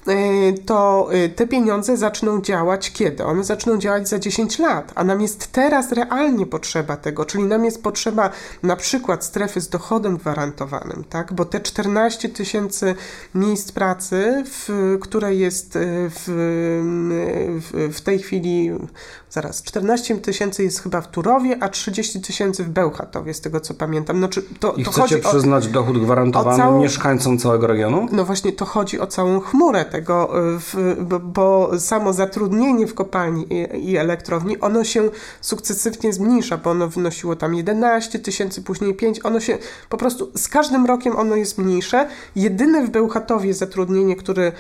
E, 0.07 0.52
to 0.52 1.09
e, 1.12 1.28
te 1.28 1.47
pieniądze 1.47 1.97
zaczną 1.97 2.40
działać 2.40 2.92
kiedy? 2.92 3.25
One 3.25 3.45
zaczną 3.45 3.78
działać 3.78 4.09
za 4.09 4.19
10 4.19 4.59
lat, 4.59 4.92
a 4.95 5.04
nam 5.04 5.21
jest 5.21 5.52
teraz 5.52 5.92
realnie 5.92 6.47
potrzeba 6.47 6.97
tego, 6.97 7.25
czyli 7.25 7.45
nam 7.45 7.64
jest 7.64 7.83
potrzeba 7.83 8.30
na 8.62 8.76
przykład 8.76 9.25
strefy 9.25 9.61
z 9.61 9.69
dochodem 9.69 10.16
gwarantowanym, 10.16 11.04
tak? 11.09 11.33
bo 11.33 11.45
te 11.45 11.61
14 11.61 12.28
tysięcy 12.28 12.95
miejsc 13.35 13.73
pracy, 13.73 14.45
w, 14.47 14.99
które 15.00 15.35
jest 15.35 15.76
e, 15.76 15.80
w, 16.11 16.23
w, 17.61 17.95
w 17.97 18.00
tej 18.00 18.19
chwili, 18.19 18.71
zaraz, 19.30 19.62
14 19.62 20.16
tysięcy 20.19 20.62
jest 20.62 20.83
chyba 20.83 21.00
w 21.00 21.09
Turowie, 21.09 21.57
a 21.61 21.69
30 21.69 22.21
tysięcy 22.21 22.64
w 22.64 22.69
Bełchatowie, 22.69 23.35
z 23.35 23.40
tego 23.40 23.61
co 23.61 23.75
pamiętam. 23.75 24.19
Znaczy, 24.19 24.42
to, 24.61 24.73
I 24.73 24.85
to 24.85 24.90
chcecie 24.90 25.19
przyznać 25.19 25.66
o, 25.66 25.71
dochód 25.71 25.99
gwarantowany 25.99 26.59
całą, 26.59 26.80
mieszkańcom 26.80 27.38
całego 27.38 27.66
regionu? 27.66 28.09
No 28.12 28.25
właśnie, 28.25 28.52
to 28.52 28.64
chodzi 28.64 29.00
o 29.00 29.07
całą 29.07 29.40
chmurę 29.40 29.85
tego, 29.90 30.38
y, 30.54 30.59
w, 30.59 30.97
bo 31.23 31.70
samo 31.78 32.12
zatrudnienie 32.12 32.87
w 32.87 32.94
kopalni 32.94 33.47
i, 33.50 33.90
i 33.90 33.97
elektrowni, 33.97 34.61
ono 34.61 34.85
się 34.85 35.11
sukcesywnie 35.40 36.12
zmniejsza, 36.12 36.56
bo 36.56 36.70
ono 36.70 36.88
wynosiło 36.88 37.37
tam 37.37 37.54
11 37.54 38.18
tysięcy, 38.18 38.62
później 38.62 38.94
5, 38.94 39.25
ono 39.25 39.40
się 39.40 39.59
po 39.88 39.97
prostu 39.97 40.30
z 40.37 40.49
każdym 40.49 40.87
rokiem 40.87 41.16
ono 41.16 41.37
jest 41.37 41.59
mniejsze. 41.59 42.09
Jedyne 42.37 42.87
w 42.87 42.90
Bełchatowie 42.90 43.54
zatrudnienie, 43.54 44.16
który, 44.16 44.42
e, 44.42 44.52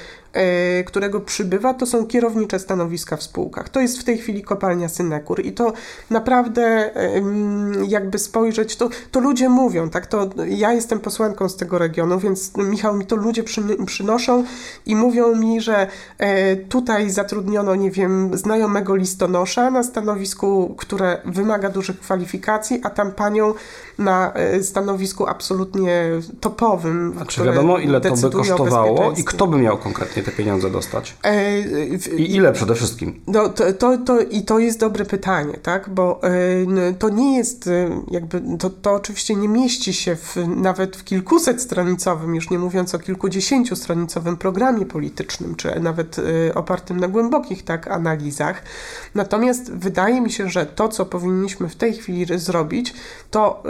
którego 0.86 1.20
przybywa, 1.20 1.74
to 1.74 1.86
są 1.86 2.06
kierownicze 2.06 2.58
stanowiska 2.58 3.16
w 3.16 3.22
spółkach. 3.22 3.68
To 3.68 3.80
jest 3.80 3.98
w 3.98 4.04
tej 4.04 4.18
chwili 4.18 4.42
kopalnia 4.42 4.88
Synekur 4.88 5.44
i 5.44 5.52
to 5.52 5.72
naprawdę 6.10 6.62
e, 6.62 7.22
jakby 7.88 8.18
spojrzeć, 8.18 8.76
to, 8.76 8.88
to 9.10 9.20
ludzie 9.20 9.48
mówią, 9.48 9.90
tak, 9.90 10.06
to 10.06 10.30
ja 10.48 10.72
jestem 10.72 11.00
posłanką 11.00 11.48
z 11.48 11.56
tego 11.56 11.78
regionu, 11.78 12.18
więc 12.18 12.56
Michał 12.56 12.96
mi 12.96 13.06
to 13.06 13.16
ludzie 13.16 13.42
przy, 13.42 13.62
przynoszą 13.86 14.44
i 14.86 14.96
mówią, 14.96 15.34
mi, 15.34 15.60
że 15.60 15.86
e, 16.18 16.56
tutaj 16.56 17.10
zatrudniono, 17.10 17.74
nie 17.74 17.90
wiem, 17.90 18.30
znajomego 18.34 18.94
listonosza 18.96 19.70
na 19.70 19.82
stanowisku, 19.82 20.74
które 20.78 21.20
wymaga 21.24 21.68
dużych 21.68 22.00
kwalifikacji, 22.00 22.80
a 22.84 22.90
tam 22.90 23.12
panią 23.12 23.54
na 23.98 24.32
e, 24.32 24.62
stanowisku 24.62 25.26
absolutnie 25.26 26.10
topowym. 26.40 27.14
A 27.20 27.24
czy 27.24 27.44
wiadomo, 27.44 27.78
ile 27.78 28.00
to 28.00 28.16
by 28.16 28.30
kosztowało 28.30 29.12
i 29.12 29.24
kto 29.24 29.46
by 29.46 29.58
miał 29.58 29.78
konkretnie 29.78 30.19
te 30.22 30.32
pieniądze 30.32 30.70
dostać? 30.70 31.16
E, 31.24 31.60
I 32.16 32.34
ile 32.34 32.52
przede 32.52 32.74
wszystkim? 32.74 33.20
No, 33.26 33.48
to, 33.48 33.72
to, 33.72 33.98
to, 33.98 34.20
I 34.20 34.42
to 34.42 34.58
jest 34.58 34.80
dobre 34.80 35.04
pytanie, 35.04 35.54
tak? 35.62 35.88
Bo 35.88 36.20
e, 36.22 36.92
to 36.98 37.08
nie 37.08 37.36
jest 37.36 37.66
e, 37.66 38.02
jakby, 38.10 38.42
to, 38.58 38.70
to 38.70 38.92
oczywiście 38.92 39.36
nie 39.36 39.48
mieści 39.48 39.92
się 39.92 40.16
w, 40.16 40.36
nawet 40.56 40.96
w 40.96 41.04
kilkuset 41.04 41.62
stronicowym, 41.62 42.34
już 42.34 42.50
nie 42.50 42.58
mówiąc 42.58 42.94
o 42.94 42.98
kilkudziesięciu 42.98 43.76
stronicowym 43.76 44.36
programie 44.36 44.86
politycznym, 44.86 45.54
czy 45.54 45.80
nawet 45.80 46.16
opartym 46.54 47.00
na 47.00 47.08
głębokich 47.08 47.64
tak 47.64 47.88
analizach. 47.88 48.62
Natomiast 49.14 49.72
wydaje 49.72 50.20
mi 50.20 50.30
się, 50.32 50.48
że 50.48 50.66
to, 50.66 50.88
co 50.88 51.06
powinniśmy 51.06 51.68
w 51.68 51.76
tej 51.76 51.92
chwili 51.92 52.38
zrobić, 52.38 52.94
to 53.30 53.62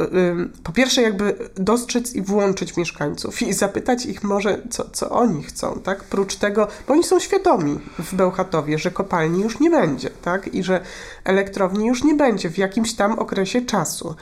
po 0.63 0.73
pierwsze 0.73 1.03
jakby 1.03 1.51
dostrzec 1.55 2.15
i 2.15 2.23
włączyć 2.23 2.77
mieszkańców 2.77 3.43
i 3.43 3.53
zapytać 3.53 4.07
ich 4.07 4.25
może, 4.25 4.63
co, 4.71 4.91
co 4.91 5.11
oni 5.11 5.43
chcą, 5.43 5.81
tak? 5.85 6.05
Prócz 6.05 6.37
tego, 6.41 6.69
bo 6.87 6.95
oni 6.95 7.05
są 7.05 7.21
świadomi 7.21 7.81
w 7.99 8.15
Bełchatowie, 8.15 8.79
że 8.79 8.91
kopalni 8.91 9.43
już 9.43 9.61
nie 9.61 9.71
będzie, 9.71 10.11
tak? 10.11 10.55
I 10.55 10.63
że 10.63 10.81
elektrowni 11.25 11.87
już 11.87 12.05
nie 12.05 12.15
będzie 12.15 12.51
w 12.51 12.59
jakimś 12.59 12.95
tam 12.95 13.19
okresie 13.19 13.63
czasu. 13.63 14.15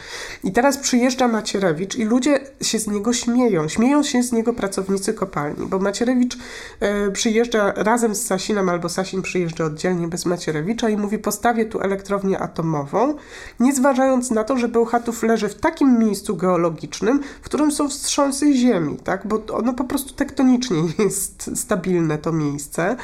I 0.45 0.53
teraz 0.53 0.79
przyjeżdża 0.79 1.29
Macierewicz 1.29 1.97
i 1.97 2.05
ludzie 2.05 2.41
się 2.63 2.79
z 2.79 2.87
niego 2.87 3.13
śmieją. 3.13 3.69
Śmieją 3.69 4.03
się 4.03 4.23
z 4.23 4.33
niego 4.33 4.53
pracownicy 4.53 5.15
kopalni, 5.15 5.67
bo 5.67 5.79
Macierewicz 5.79 6.35
y, 6.37 7.13
przyjeżdża 7.13 7.73
razem 7.77 8.15
z 8.15 8.27
Sasinem 8.27 8.69
albo 8.69 8.89
Sasin 8.89 9.23
przyjeżdża 9.23 9.65
oddzielnie 9.65 10.09
bez 10.09 10.27
Macierewicza 10.27 10.89
i 10.89 10.97
mówi 10.97 11.19
postawię 11.19 11.67
tu 11.67 11.81
elektrownię 11.81 12.39
atomową, 12.39 13.15
nie 13.61 13.75
zważając 13.75 14.31
na 14.31 14.45
to, 14.45 14.57
że 14.57 14.69
Bełchatów 14.69 15.23
leży 15.23 15.49
w 15.49 15.55
takim 15.55 15.99
miejscu 15.99 16.37
geologicznym, 16.37 17.21
w 17.43 17.45
którym 17.45 17.73
są 17.73 17.89
wstrząsy 17.89 18.53
ziemi, 18.53 18.97
tak? 19.05 19.27
bo 19.27 19.43
ono 19.53 19.75
po 19.75 19.85
prostu 19.85 20.15
tektonicznie 20.15 20.83
jest 21.05 21.51
stabilne 21.55 22.08
to 22.17 22.33
miejsce. 22.33 22.97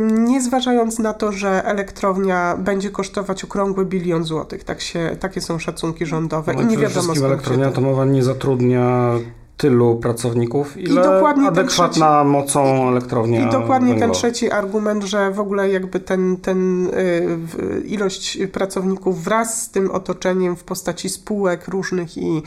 Nie 0.00 0.42
zważając 0.42 0.98
na 0.98 1.12
to, 1.12 1.32
że 1.32 1.64
elektrownia 1.64 2.56
będzie 2.56 2.90
kosztować 2.90 3.44
okrągły 3.44 3.86
bilion 3.86 4.24
złotych. 4.24 4.64
Tak 4.64 4.80
się, 4.80 5.16
takie 5.20 5.40
są 5.40 5.58
szacunki 5.58 6.06
rządowe 6.06 6.54
no, 6.54 6.62
i 6.62 6.66
nie 6.66 6.78
wiadomo 6.78 7.14
skąd 7.14 7.32
elektrownia 7.32 7.66
atomowa 7.66 8.04
nie 8.04 8.22
zatrudnia 8.22 9.10
tylu 9.56 9.96
pracowników, 9.96 10.76
ile 10.76 11.00
I 11.00 11.04
dokładnie 11.04 11.48
adekwatna 11.48 12.22
trzeci, 12.22 12.30
mocą 12.30 12.88
elektrownia 12.88 13.48
I 13.48 13.52
dokładnie 13.52 13.88
węglowa. 13.88 14.12
ten 14.12 14.20
trzeci 14.20 14.50
argument, 14.50 15.04
że 15.04 15.30
w 15.30 15.40
ogóle 15.40 15.70
jakby 15.70 16.00
ten, 16.00 16.36
ten 16.36 16.86
y, 16.86 17.82
ilość 17.84 18.38
pracowników 18.52 19.24
wraz 19.24 19.62
z 19.62 19.70
tym 19.70 19.90
otoczeniem 19.90 20.56
w 20.56 20.64
postaci 20.64 21.08
spółek 21.08 21.68
różnych 21.68 22.16
i, 22.16 22.42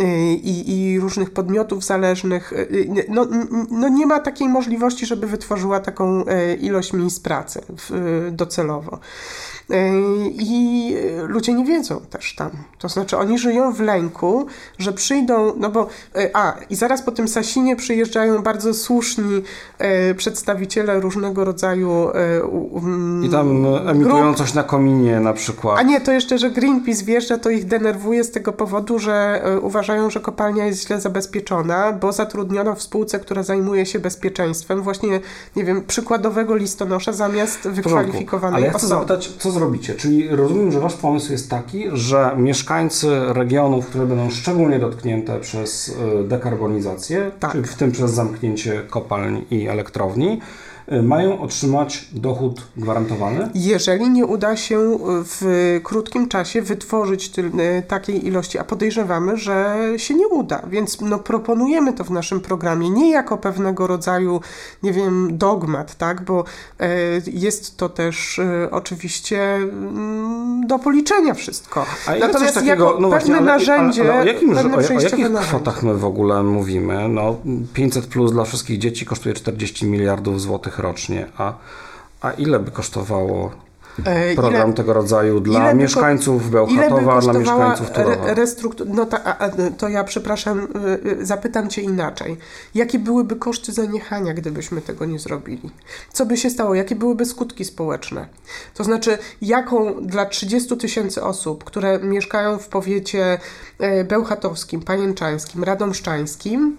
y, 0.00 0.04
i, 0.32 0.82
i 0.92 1.00
różnych 1.00 1.30
podmiotów 1.30 1.84
zależnych, 1.84 2.52
y, 2.52 3.06
no, 3.08 3.26
no 3.70 3.88
nie 3.88 4.06
ma 4.06 4.20
takiej 4.20 4.48
możliwości, 4.48 5.06
żeby 5.06 5.26
wytworzyła 5.26 5.80
taką 5.80 6.24
ilość 6.60 6.92
miejsc 6.92 7.20
pracy 7.20 7.60
docelowo. 8.32 8.98
E, 9.70 9.76
I 10.28 10.96
ludzie 11.28 11.52
nie 11.52 11.64
wiedzą 11.64 12.00
też 12.00 12.34
tam. 12.34 12.50
To 12.78 12.88
znaczy, 12.88 13.16
oni 13.16 13.38
żyją 13.38 13.72
w 13.72 13.80
lęku, 13.80 14.46
że 14.78 14.92
przyjdą, 14.92 15.52
no 15.56 15.70
bo, 15.70 15.88
e, 16.16 16.30
a, 16.36 16.56
i 16.70 16.76
zaraz 16.76 17.02
po 17.02 17.12
tym 17.12 17.28
Sasinie 17.28 17.76
przyjeżdżają 17.76 18.42
bardzo 18.42 18.74
słuszni 18.74 19.42
e, 19.78 20.14
przedstawiciele 20.14 21.00
różnego 21.00 21.44
rodzaju. 21.44 22.08
I 23.22 23.28
tam 23.28 23.66
emitują 23.88 24.22
grup. 24.22 24.36
coś 24.36 24.54
na 24.54 24.62
kominie 24.62 25.20
na 25.20 25.32
przykład. 25.32 25.78
A 25.78 25.82
nie, 25.82 26.00
to 26.00 26.12
jeszcze, 26.12 26.38
że 26.38 26.50
Greenpeace 26.50 27.04
wjeżdża, 27.04 27.38
to 27.38 27.50
ich 27.50 27.64
denerwuje 27.64 28.24
z 28.24 28.30
tego 28.30 28.52
powodu, 28.52 28.98
że 28.98 29.42
uważają, 29.62 30.10
że 30.10 30.20
kopalnia 30.20 30.66
jest 30.66 30.86
źle 30.86 31.00
zabezpieczona, 31.00 31.92
bo 31.92 32.12
zatrudniono 32.12 32.74
w 32.74 32.82
spółce, 32.82 33.18
która 33.18 33.42
zajmuje 33.42 33.86
się 33.86 33.98
bezpieczeństwem, 33.98 34.82
właśnie, 34.82 35.20
nie 35.56 35.64
wiem, 35.64 35.82
przykładowego 35.86 36.56
listonosza 36.56 37.12
zamiast 37.12 37.68
wykwalifikowanej 37.68 38.56
Ale 38.56 38.66
ja 38.66 38.72
chcę 38.72 38.86
osoby. 38.86 38.94
zapytać, 38.94 39.32
co 39.38 39.50
zrobicie? 39.54 39.94
Czyli 39.94 40.28
rozumiem, 40.28 40.72
że 40.72 40.80
wasz 40.80 40.94
pomysł 40.94 41.32
jest 41.32 41.50
taki, 41.50 41.84
że 41.92 42.30
mieszkańcy 42.36 43.08
regionów, 43.28 43.86
które 43.86 44.06
będą 44.06 44.30
szczególnie 44.30 44.78
dotknięte 44.78 45.40
przez 45.40 45.96
e, 46.20 46.24
dekarbonizację, 46.24 47.30
tak. 47.40 47.52
czyli 47.52 47.64
w 47.64 47.74
tym 47.74 47.92
przez 47.92 48.10
zamknięcie 48.10 48.82
kopalń 48.90 49.42
i 49.50 49.68
elektrowni, 49.68 50.40
mają 51.02 51.40
otrzymać 51.40 52.08
dochód 52.12 52.62
gwarantowany? 52.76 53.48
Jeżeli 53.54 54.10
nie 54.10 54.26
uda 54.26 54.56
się 54.56 54.98
w 55.24 55.80
krótkim 55.84 56.28
czasie 56.28 56.62
wytworzyć 56.62 57.38
y, 57.38 57.82
takiej 57.88 58.26
ilości, 58.26 58.58
a 58.58 58.64
podejrzewamy, 58.64 59.36
że 59.36 59.76
się 59.96 60.14
nie 60.14 60.28
uda, 60.28 60.62
więc 60.70 61.00
no, 61.00 61.18
proponujemy 61.18 61.92
to 61.92 62.04
w 62.04 62.10
naszym 62.10 62.40
programie 62.40 62.90
nie 62.90 63.10
jako 63.10 63.38
pewnego 63.38 63.86
rodzaju, 63.86 64.40
nie 64.82 64.92
wiem, 64.92 65.38
dogmat, 65.38 65.94
tak, 65.94 66.24
bo 66.24 66.44
e, 66.80 66.88
jest 67.26 67.76
to 67.76 67.88
też 67.88 68.38
e, 68.38 68.68
oczywiście 68.70 69.54
mm, 69.54 70.66
do 70.66 70.78
policzenia 70.78 71.34
wszystko. 71.34 71.86
A 72.06 72.14
Natomiast 72.14 72.54
takiego, 72.54 72.84
jako 72.84 73.00
no 73.00 73.08
pewne 73.08 73.08
właśnie, 73.08 73.36
ale, 73.36 73.46
narzędzie, 73.46 74.02
ale, 74.02 74.12
ale 74.12 74.22
o, 74.22 74.26
jakim, 74.26 74.56
o, 74.56 74.76
o 74.96 75.00
jakich 75.00 75.32
kwotach 75.32 75.82
my 75.82 75.94
w 75.94 76.04
ogóle 76.04 76.42
mówimy? 76.42 77.08
No, 77.08 77.36
500 77.74 78.06
plus 78.06 78.32
dla 78.32 78.44
wszystkich 78.44 78.78
dzieci 78.78 79.06
kosztuje 79.06 79.34
40 79.34 79.86
miliardów 79.86 80.40
złotych 80.40 80.73
rocznie, 80.78 81.26
a, 81.38 81.54
a 82.20 82.30
ile 82.30 82.58
by 82.58 82.70
kosztowało 82.70 83.50
e, 84.04 84.34
program 84.34 84.68
ile, 84.68 84.76
tego 84.76 84.92
rodzaju 84.92 85.40
dla 85.40 85.74
mieszkańców 85.74 86.50
Bełchatowa, 86.50 87.20
dla 87.20 87.32
mieszkańców 87.32 87.90
Turowa. 87.90 88.34
Restruktur... 88.34 88.86
No 88.88 89.06
ta, 89.06 89.38
a, 89.38 89.48
to 89.78 89.88
ja 89.88 90.04
przepraszam, 90.04 90.68
y, 91.04 91.20
y, 91.20 91.26
zapytam 91.26 91.68
Cię 91.68 91.82
inaczej. 91.82 92.36
Jakie 92.74 92.98
byłyby 92.98 93.36
koszty 93.36 93.72
zaniechania, 93.72 94.34
gdybyśmy 94.34 94.82
tego 94.82 95.04
nie 95.04 95.18
zrobili? 95.18 95.70
Co 96.12 96.26
by 96.26 96.36
się 96.36 96.50
stało? 96.50 96.74
Jakie 96.74 96.96
byłyby 96.96 97.24
skutki 97.24 97.64
społeczne? 97.64 98.28
To 98.74 98.84
znaczy, 98.84 99.18
jaką 99.42 100.06
dla 100.06 100.26
30 100.26 100.76
tysięcy 100.76 101.22
osób, 101.22 101.64
które 101.64 101.98
mieszkają 101.98 102.58
w 102.58 102.68
powiecie 102.68 103.38
e, 103.78 104.04
bełchatowskim, 104.04 104.80
pajęczańskim, 104.80 105.64
radomszczańskim, 105.64 106.76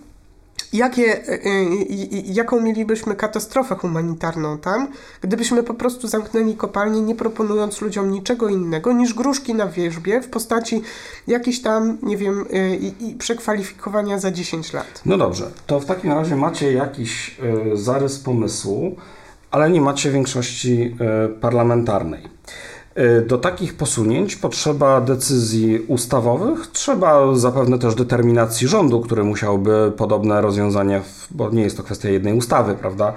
jakie, 0.74 1.30
y, 1.30 1.34
y, 1.34 2.24
jaką 2.26 2.62
mielibyśmy 2.62 3.16
katastrofę 3.16 3.76
humanitarną 3.76 4.58
tam, 4.58 4.88
gdybyśmy 5.22 5.64
po 5.64 5.74
prostu 5.74 6.08
zamknęli 6.08 6.56
kopalnię, 6.56 7.02
nie 7.02 7.16
proponując 7.16 7.82
ludziom 7.82 8.12
niczego 8.12 8.50
innego 8.50 8.94
niż 8.94 9.14
gruszki 9.14 9.54
na 9.54 9.68
wierzbie 9.68 10.22
w 10.22 10.30
postaci 10.30 10.82
jakiejś 11.28 11.62
tam, 11.62 11.98
nie 12.04 12.18
wiem, 12.18 12.46
y, 12.54 12.76
i, 13.00 13.16
przekwalifikowania 13.16 14.20
za 14.20 14.32
10 14.32 14.74
lat. 14.74 15.02
No 15.06 15.18
dobrze, 15.18 15.52
to 15.68 15.80
w 15.80 15.86
takim 15.86 16.12
razie 16.12 16.36
macie 16.36 16.74
jakiś 16.74 17.38
zarys 17.74 18.20
pomysłu, 18.20 18.96
ale 19.52 19.70
nie 19.70 19.82
macie 19.82 20.12
większości 20.12 20.96
parlamentarnej. 21.42 22.22
Y, 23.00 23.22
do 23.22 23.38
takich 23.38 23.74
posunięć 23.74 24.36
potrzeba 24.36 25.02
decyzji 25.02 25.80
ustawowych, 25.88 26.68
trzeba 26.68 27.36
zapewne 27.36 27.80
też 27.80 27.96
determinacji 27.96 28.68
rządu, 28.68 29.02
który 29.02 29.24
musiałby 29.24 29.92
podobne 29.98 30.42
rozwiązania, 30.42 31.02
bo 31.32 31.50
nie 31.50 31.62
jest 31.62 31.78
to 31.78 31.84
kwestia 31.84 32.10
jednej 32.10 32.34
ustawy, 32.34 32.76
prawda, 32.76 33.14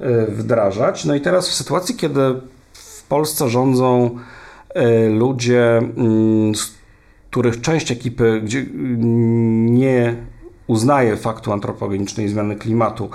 y, 0.00 0.26
wdrażać. 0.26 1.04
No 1.04 1.14
i 1.14 1.20
teraz 1.20 1.48
w 1.48 1.54
sytuacji, 1.54 1.94
kiedy 1.94 2.20
w 2.72 3.02
Polsce 3.08 3.48
rządzą 3.48 4.18
y, 4.76 5.08
ludzie, 5.08 5.78
mm, 5.78 6.54
z 6.54 6.72
których 7.30 7.60
część 7.60 7.92
ekipy 7.92 8.40
gdzie 8.44 8.66
nie 9.70 10.16
uznaje 10.66 11.16
faktu 11.16 11.52
antropogenicznej 11.52 12.28
zmiany 12.28 12.56
klimatu, 12.56 13.10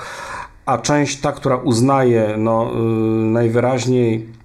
a 0.66 0.78
część 0.78 1.22
ta, 1.22 1.32
która 1.32 1.56
uznaje 1.56 2.36
no, 2.38 2.72
najwyraźniej 3.32 4.28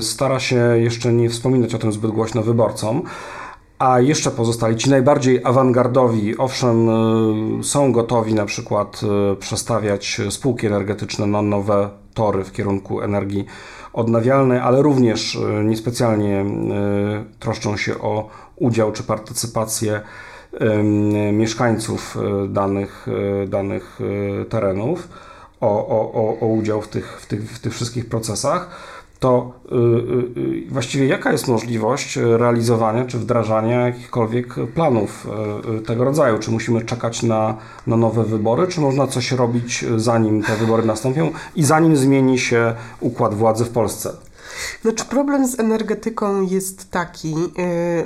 stara 0.00 0.40
się 0.40 0.56
jeszcze 0.56 1.12
nie 1.12 1.30
wspominać 1.30 1.74
o 1.74 1.78
tym 1.78 1.92
zbyt 1.92 2.10
głośno 2.10 2.42
wyborcom. 2.42 3.02
A 3.80 4.00
jeszcze 4.00 4.30
pozostali 4.30 4.76
ci 4.76 4.90
najbardziej 4.90 5.44
awangardowi, 5.44 6.38
owszem, 6.38 6.88
y, 7.60 7.64
są 7.64 7.92
gotowi 7.92 8.34
na 8.34 8.46
przykład 8.46 9.00
y, 9.32 9.36
przestawiać 9.36 10.20
spółki 10.30 10.66
energetyczne 10.66 11.26
na 11.26 11.42
nowe 11.42 11.90
tory 12.14 12.44
w 12.44 12.52
kierunku 12.52 13.00
energii 13.00 13.46
odnawialnej, 13.92 14.58
ale 14.58 14.82
również 14.82 15.38
niespecjalnie 15.64 16.44
troszczą 17.38 17.76
się 17.76 17.98
o 17.98 18.28
udział 18.56 18.92
czy 18.92 19.02
partycypację 19.02 20.00
mieszkańców 21.32 22.18
danych, 22.48 23.06
danych 23.48 23.98
terenów, 24.48 25.08
o, 25.60 25.86
o, 25.88 26.40
o 26.40 26.46
udział 26.46 26.82
w 26.82 26.88
tych, 26.88 27.20
w, 27.20 27.26
tych, 27.26 27.50
w 27.50 27.58
tych 27.58 27.74
wszystkich 27.74 28.08
procesach 28.08 28.70
to 29.20 29.52
y, 29.64 29.74
y, 29.74 30.40
y, 30.40 30.70
właściwie 30.70 31.06
jaka 31.06 31.32
jest 31.32 31.48
możliwość 31.48 32.16
realizowania 32.16 33.04
czy 33.04 33.18
wdrażania 33.18 33.86
jakichkolwiek 33.86 34.54
planów 34.74 35.26
tego 35.86 36.04
rodzaju? 36.04 36.38
Czy 36.38 36.50
musimy 36.50 36.84
czekać 36.84 37.22
na, 37.22 37.56
na 37.86 37.96
nowe 37.96 38.24
wybory, 38.24 38.66
czy 38.66 38.80
można 38.80 39.06
coś 39.06 39.32
robić 39.32 39.84
zanim 39.96 40.42
te 40.42 40.56
wybory 40.56 40.82
nastąpią 40.82 41.30
i 41.56 41.64
zanim 41.64 41.96
zmieni 41.96 42.38
się 42.38 42.74
układ 43.00 43.34
władzy 43.34 43.64
w 43.64 43.70
Polsce? 43.70 44.12
Znaczy 44.82 45.04
problem 45.04 45.46
z 45.46 45.60
energetyką 45.60 46.42
jest 46.42 46.90
taki, 46.90 47.34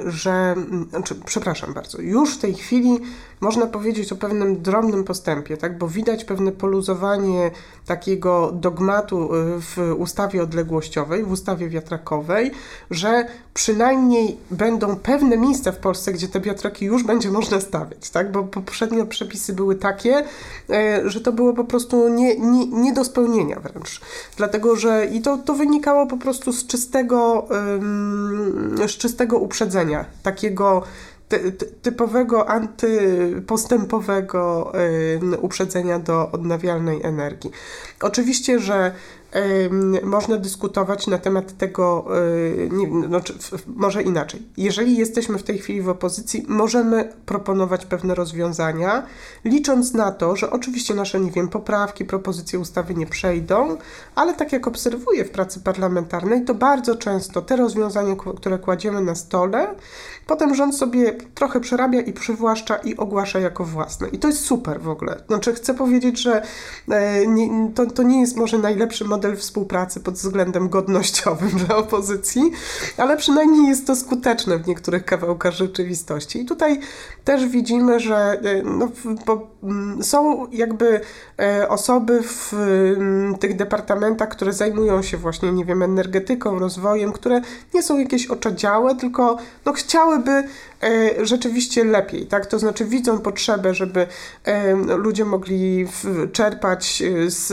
że, 0.06 0.54
znaczy, 0.90 1.14
przepraszam 1.24 1.74
bardzo, 1.74 2.00
już 2.00 2.34
w 2.34 2.40
tej 2.40 2.54
chwili 2.54 3.00
można 3.40 3.66
powiedzieć 3.66 4.12
o 4.12 4.16
pewnym 4.16 4.62
drobnym 4.62 5.04
postępie, 5.04 5.56
tak? 5.56 5.78
bo 5.78 5.88
widać 5.88 6.24
pewne 6.24 6.52
poluzowanie 6.52 7.50
takiego 7.86 8.52
dogmatu 8.52 9.34
y, 9.34 9.60
w 9.60 9.94
ustawie 9.98 10.42
odległościowej, 10.42 11.24
w 11.24 11.32
ustawie 11.32 11.68
wiatrakowej, 11.68 12.50
że 12.90 13.26
przynajmniej 13.54 14.36
będą 14.50 14.96
pewne 14.96 15.36
miejsca 15.36 15.72
w 15.72 15.76
Polsce, 15.76 16.12
gdzie 16.12 16.28
te 16.28 16.40
wiatraki 16.40 16.84
już 16.84 17.02
będzie 17.04 17.30
można 17.30 17.60
stawiać, 17.60 18.10
tak? 18.10 18.32
bo 18.32 18.42
poprzednio 18.42 19.06
przepisy 19.06 19.52
były 19.52 19.74
takie, 19.76 20.18
y, 20.20 21.10
że 21.10 21.20
to 21.20 21.32
było 21.32 21.52
po 21.52 21.64
prostu 21.64 22.08
nie, 22.08 22.38
nie, 22.38 22.66
nie 22.66 22.92
do 22.92 23.04
spełnienia 23.04 23.60
wręcz. 23.60 24.00
Dlatego, 24.36 24.76
że 24.76 25.06
i 25.06 25.22
to, 25.22 25.38
to 25.38 25.54
wynikało 25.54 26.06
po 26.06 26.16
prostu 26.16 26.52
z 26.52 26.66
czystego, 26.66 27.48
z 28.86 28.90
czystego 28.90 29.38
uprzedzenia, 29.38 30.04
takiego 30.22 30.82
typowego 31.82 32.48
antypostępowego 32.48 34.72
uprzedzenia 35.40 35.98
do 35.98 36.32
odnawialnej 36.32 37.02
energii. 37.02 37.50
Oczywiście, 38.00 38.58
że 38.58 38.92
można 40.02 40.36
dyskutować 40.36 41.06
na 41.06 41.18
temat 41.18 41.56
tego, 41.56 42.06
e, 42.62 42.68
nie, 42.68 42.88
no, 42.88 43.20
może 43.66 44.02
inaczej. 44.02 44.42
Jeżeli 44.56 44.96
jesteśmy 44.96 45.38
w 45.38 45.42
tej 45.42 45.58
chwili 45.58 45.82
w 45.82 45.88
opozycji, 45.88 46.44
możemy 46.48 47.12
proponować 47.26 47.86
pewne 47.86 48.14
rozwiązania, 48.14 49.06
licząc 49.44 49.94
na 49.94 50.12
to, 50.12 50.36
że 50.36 50.50
oczywiście 50.50 50.94
nasze, 50.94 51.20
nie 51.20 51.30
wiem, 51.30 51.48
poprawki, 51.48 52.04
propozycje 52.04 52.58
ustawy 52.58 52.94
nie 52.94 53.06
przejdą, 53.06 53.76
ale 54.14 54.34
tak 54.34 54.52
jak 54.52 54.66
obserwuję 54.66 55.24
w 55.24 55.30
pracy 55.30 55.60
parlamentarnej, 55.60 56.44
to 56.44 56.54
bardzo 56.54 56.96
często 56.96 57.42
te 57.42 57.56
rozwiązania, 57.56 58.16
które 58.36 58.58
kładziemy 58.58 59.00
na 59.00 59.14
stole, 59.14 59.74
potem 60.26 60.54
rząd 60.54 60.76
sobie 60.76 61.12
trochę 61.34 61.60
przerabia 61.60 62.00
i 62.00 62.12
przywłaszcza 62.12 62.76
i 62.76 62.96
ogłasza 62.96 63.38
jako 63.38 63.64
własne. 63.64 64.08
I 64.08 64.18
to 64.18 64.28
jest 64.28 64.40
super 64.40 64.80
w 64.80 64.88
ogóle. 64.88 65.16
Znaczy, 65.26 65.54
chcę 65.54 65.74
powiedzieć, 65.74 66.22
że 66.22 66.42
e, 66.88 67.26
nie, 67.26 67.70
to, 67.74 67.86
to 67.86 68.02
nie 68.02 68.20
jest 68.20 68.36
może 68.36 68.58
najlepszy 68.58 69.04
model 69.04 69.36
współpracy 69.36 70.00
pod 70.00 70.14
względem 70.14 70.68
godnościowym 70.68 71.50
dla 71.66 71.76
opozycji, 71.76 72.42
ale 72.96 73.16
przynajmniej 73.16 73.68
jest 73.68 73.86
to 73.86 73.96
skuteczne 73.96 74.58
w 74.58 74.66
niektórych 74.66 75.04
kawałkach 75.04 75.52
rzeczywistości. 75.52 76.40
I 76.40 76.44
tutaj 76.44 76.80
też 77.24 77.46
widzimy, 77.46 78.00
że 78.00 78.16
e, 78.16 78.62
no, 78.62 78.88
mm, 79.62 80.02
są 80.02 80.50
jakby 80.50 81.00
e, 81.40 81.68
osoby 81.68 82.22
w 82.22 82.54
mm, 82.96 83.38
tych 83.38 83.56
departamentach, 83.56 84.28
które 84.28 84.52
zajmują 84.52 85.02
się 85.02 85.16
właśnie, 85.16 85.52
nie 85.52 85.64
wiem, 85.64 85.82
energetyką, 85.82 86.58
rozwojem, 86.58 87.12
które 87.12 87.40
nie 87.74 87.82
są 87.82 87.98
jakieś 87.98 88.26
oczadziałe, 88.26 88.96
tylko 88.96 89.36
no, 89.64 89.72
chciałyby 89.72 90.13
E, 90.18 90.44
rzeczywiście 91.22 91.84
lepiej, 91.84 92.26
tak? 92.26 92.46
To 92.46 92.58
znaczy 92.58 92.84
widzą 92.84 93.18
potrzebę, 93.18 93.74
żeby 93.74 94.06
e, 94.44 94.74
ludzie 94.74 95.24
mogli 95.24 95.86
czerpać 96.32 97.02
e, 97.02 97.30
z 97.30 97.52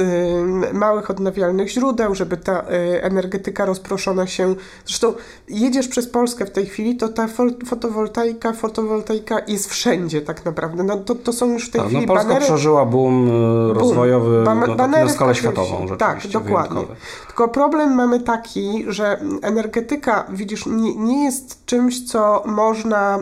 małych 0.74 1.10
odnawialnych 1.10 1.70
źródeł, 1.70 2.16
żeby 2.16 2.38
ta 2.38 2.62
energetyka 3.02 3.66
rozproszona 3.66 4.28
się. 4.28 4.56
Zresztą 4.86 5.14
jedziesz 5.48 5.88
przez 5.88 6.10
Polskę 6.10 6.46
w 6.46 6.52
tej 6.52 6.66
chwili, 6.66 6.98
to 6.98 7.08
ta 7.08 7.28
fotowoltaika, 7.66 8.54
fotowoltaika 8.54 9.40
jest 9.48 9.70
wszędzie 9.70 10.22
tak 10.22 10.46
naprawdę. 10.46 10.84
No, 10.84 10.98
to, 10.98 11.16
to 11.16 11.34
są 11.34 11.54
już 11.54 11.68
w 11.68 11.72
tej 11.72 11.82
tak, 11.82 11.84
no, 11.84 11.90
chwili 11.90 12.08
no, 12.08 12.14
Polska 12.14 12.28
banery, 12.28 12.46
przeżyła 12.46 12.86
boom, 12.86 13.28
boom 13.28 13.72
rozwojowy 13.72 14.44
ba 14.44 14.56
no, 14.56 14.88
na 14.88 15.10
skalę 15.10 15.36
światową. 15.36 15.88
Tak, 15.98 16.28
dokładnie. 16.28 16.52
Wyjątkowy. 16.52 16.96
Tylko 17.28 17.48
problem 17.48 17.96
mamy 17.96 18.20
taki, 18.20 18.86
że 18.88 19.20
energetyka, 19.42 20.26
widzisz, 20.30 20.66
nie, 20.66 20.96
nie 20.96 21.24
jest 21.24 21.66
czymś, 21.66 22.08
co 22.08 22.44
można 22.46 23.21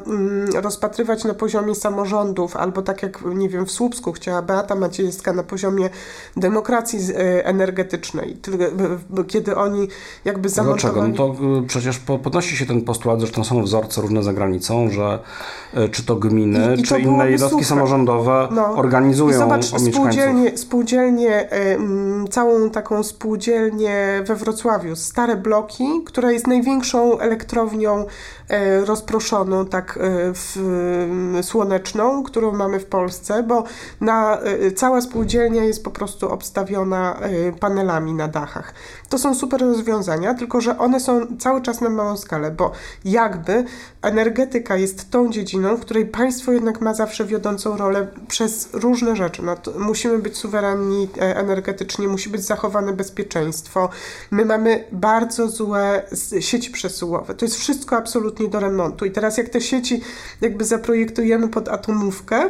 rozpatrywać 0.53 1.23
na 1.23 1.33
poziomie 1.33 1.75
samorządów, 1.75 2.55
albo 2.55 2.81
tak 2.81 3.03
jak, 3.03 3.19
nie 3.35 3.49
wiem, 3.49 3.65
w 3.65 3.71
Słupsku 3.71 4.11
chciała 4.11 4.41
Beata 4.41 4.75
Maciejska 4.75 5.33
na 5.33 5.43
poziomie 5.43 5.89
demokracji 6.37 6.99
e, 6.99 7.45
energetycznej, 7.45 8.37
kiedy 9.27 9.55
oni 9.55 9.87
jakby 10.25 10.49
zamontowali... 10.49 11.11
Dlaczego? 11.11 11.33
No 11.33 11.35
to 11.35 11.59
y, 11.63 11.67
przecież 11.67 11.99
podnosi 11.99 12.57
się 12.57 12.65
ten 12.65 12.81
postulat, 12.81 13.19
zresztą 13.19 13.43
są 13.43 13.63
wzorce 13.63 14.01
różne 14.01 14.23
za 14.23 14.33
granicą, 14.33 14.89
że 14.89 15.19
y, 15.77 15.89
czy 15.89 16.05
to 16.05 16.15
gminy, 16.15 16.75
I, 16.77 16.79
i 16.79 16.83
czy 16.83 16.89
to 16.89 16.97
inne 16.97 17.31
jednostki 17.31 17.63
super. 17.63 17.77
samorządowe 17.77 18.47
no. 18.51 18.75
organizują 18.75 19.35
I 19.35 19.39
zobacz, 19.39 19.65
spółdzielnie, 19.65 20.57
spółdzielnie, 20.57 21.49
całą 22.29 22.69
taką 22.69 23.03
spółdzielnię 23.03 24.23
we 24.25 24.35
Wrocławiu, 24.35 24.95
stare 24.95 25.35
bloki, 25.35 25.83
która 26.05 26.31
jest 26.31 26.47
największą 26.47 27.19
elektrownią 27.19 28.05
E, 28.49 28.85
rozproszoną, 28.85 29.65
tak 29.65 29.78
e, 29.97 30.33
w, 30.33 30.57
słoneczną, 31.41 32.23
którą 32.23 32.51
mamy 32.51 32.79
w 32.79 32.85
Polsce, 32.85 33.43
bo 33.43 33.63
na, 34.01 34.39
e, 34.39 34.71
cała 34.71 35.01
spółdzielnia 35.01 35.63
jest 35.63 35.83
po 35.83 35.91
prostu 35.91 36.29
obstawiona 36.29 37.19
panelami 37.59 38.13
na 38.13 38.27
dachach. 38.27 38.73
To 39.09 39.17
są 39.17 39.35
super 39.35 39.61
rozwiązania, 39.61 40.33
tylko 40.33 40.61
że 40.61 40.77
one 40.77 40.99
są 40.99 41.37
cały 41.39 41.61
czas 41.61 41.81
na 41.81 41.89
małą 41.89 42.17
skalę, 42.17 42.51
bo 42.51 42.71
jakby 43.05 43.65
energetyka 44.01 44.75
jest 44.75 45.09
tą 45.09 45.29
dziedziną, 45.29 45.77
w 45.77 45.81
której 45.81 46.05
państwo 46.05 46.51
jednak 46.51 46.81
ma 46.81 46.93
zawsze 46.93 47.25
wiodącą 47.25 47.77
rolę 47.77 48.07
przez 48.27 48.69
różne 48.73 49.15
rzeczy. 49.15 49.43
No 49.43 49.55
musimy 49.79 50.19
być 50.19 50.37
suwerenni 50.37 51.09
energetycznie, 51.19 52.07
musi 52.07 52.29
być 52.29 52.41
zachowane 52.41 52.93
bezpieczeństwo. 52.93 53.89
My 54.31 54.45
mamy 54.45 54.83
bardzo 54.91 55.47
złe 55.47 56.03
sieci 56.39 56.71
przesyłowe. 56.71 57.33
To 57.35 57.45
jest 57.45 57.57
wszystko 57.57 57.97
absolutnie 57.97 58.47
do 58.47 58.59
remontu. 58.59 59.05
I 59.05 59.11
teraz 59.11 59.37
jak 59.37 59.49
te 59.49 59.61
sieci 59.69 60.01
jakby 60.41 60.65
zaprojektujemy 60.65 61.47
pod 61.47 61.69
atomówkę, 61.69 62.49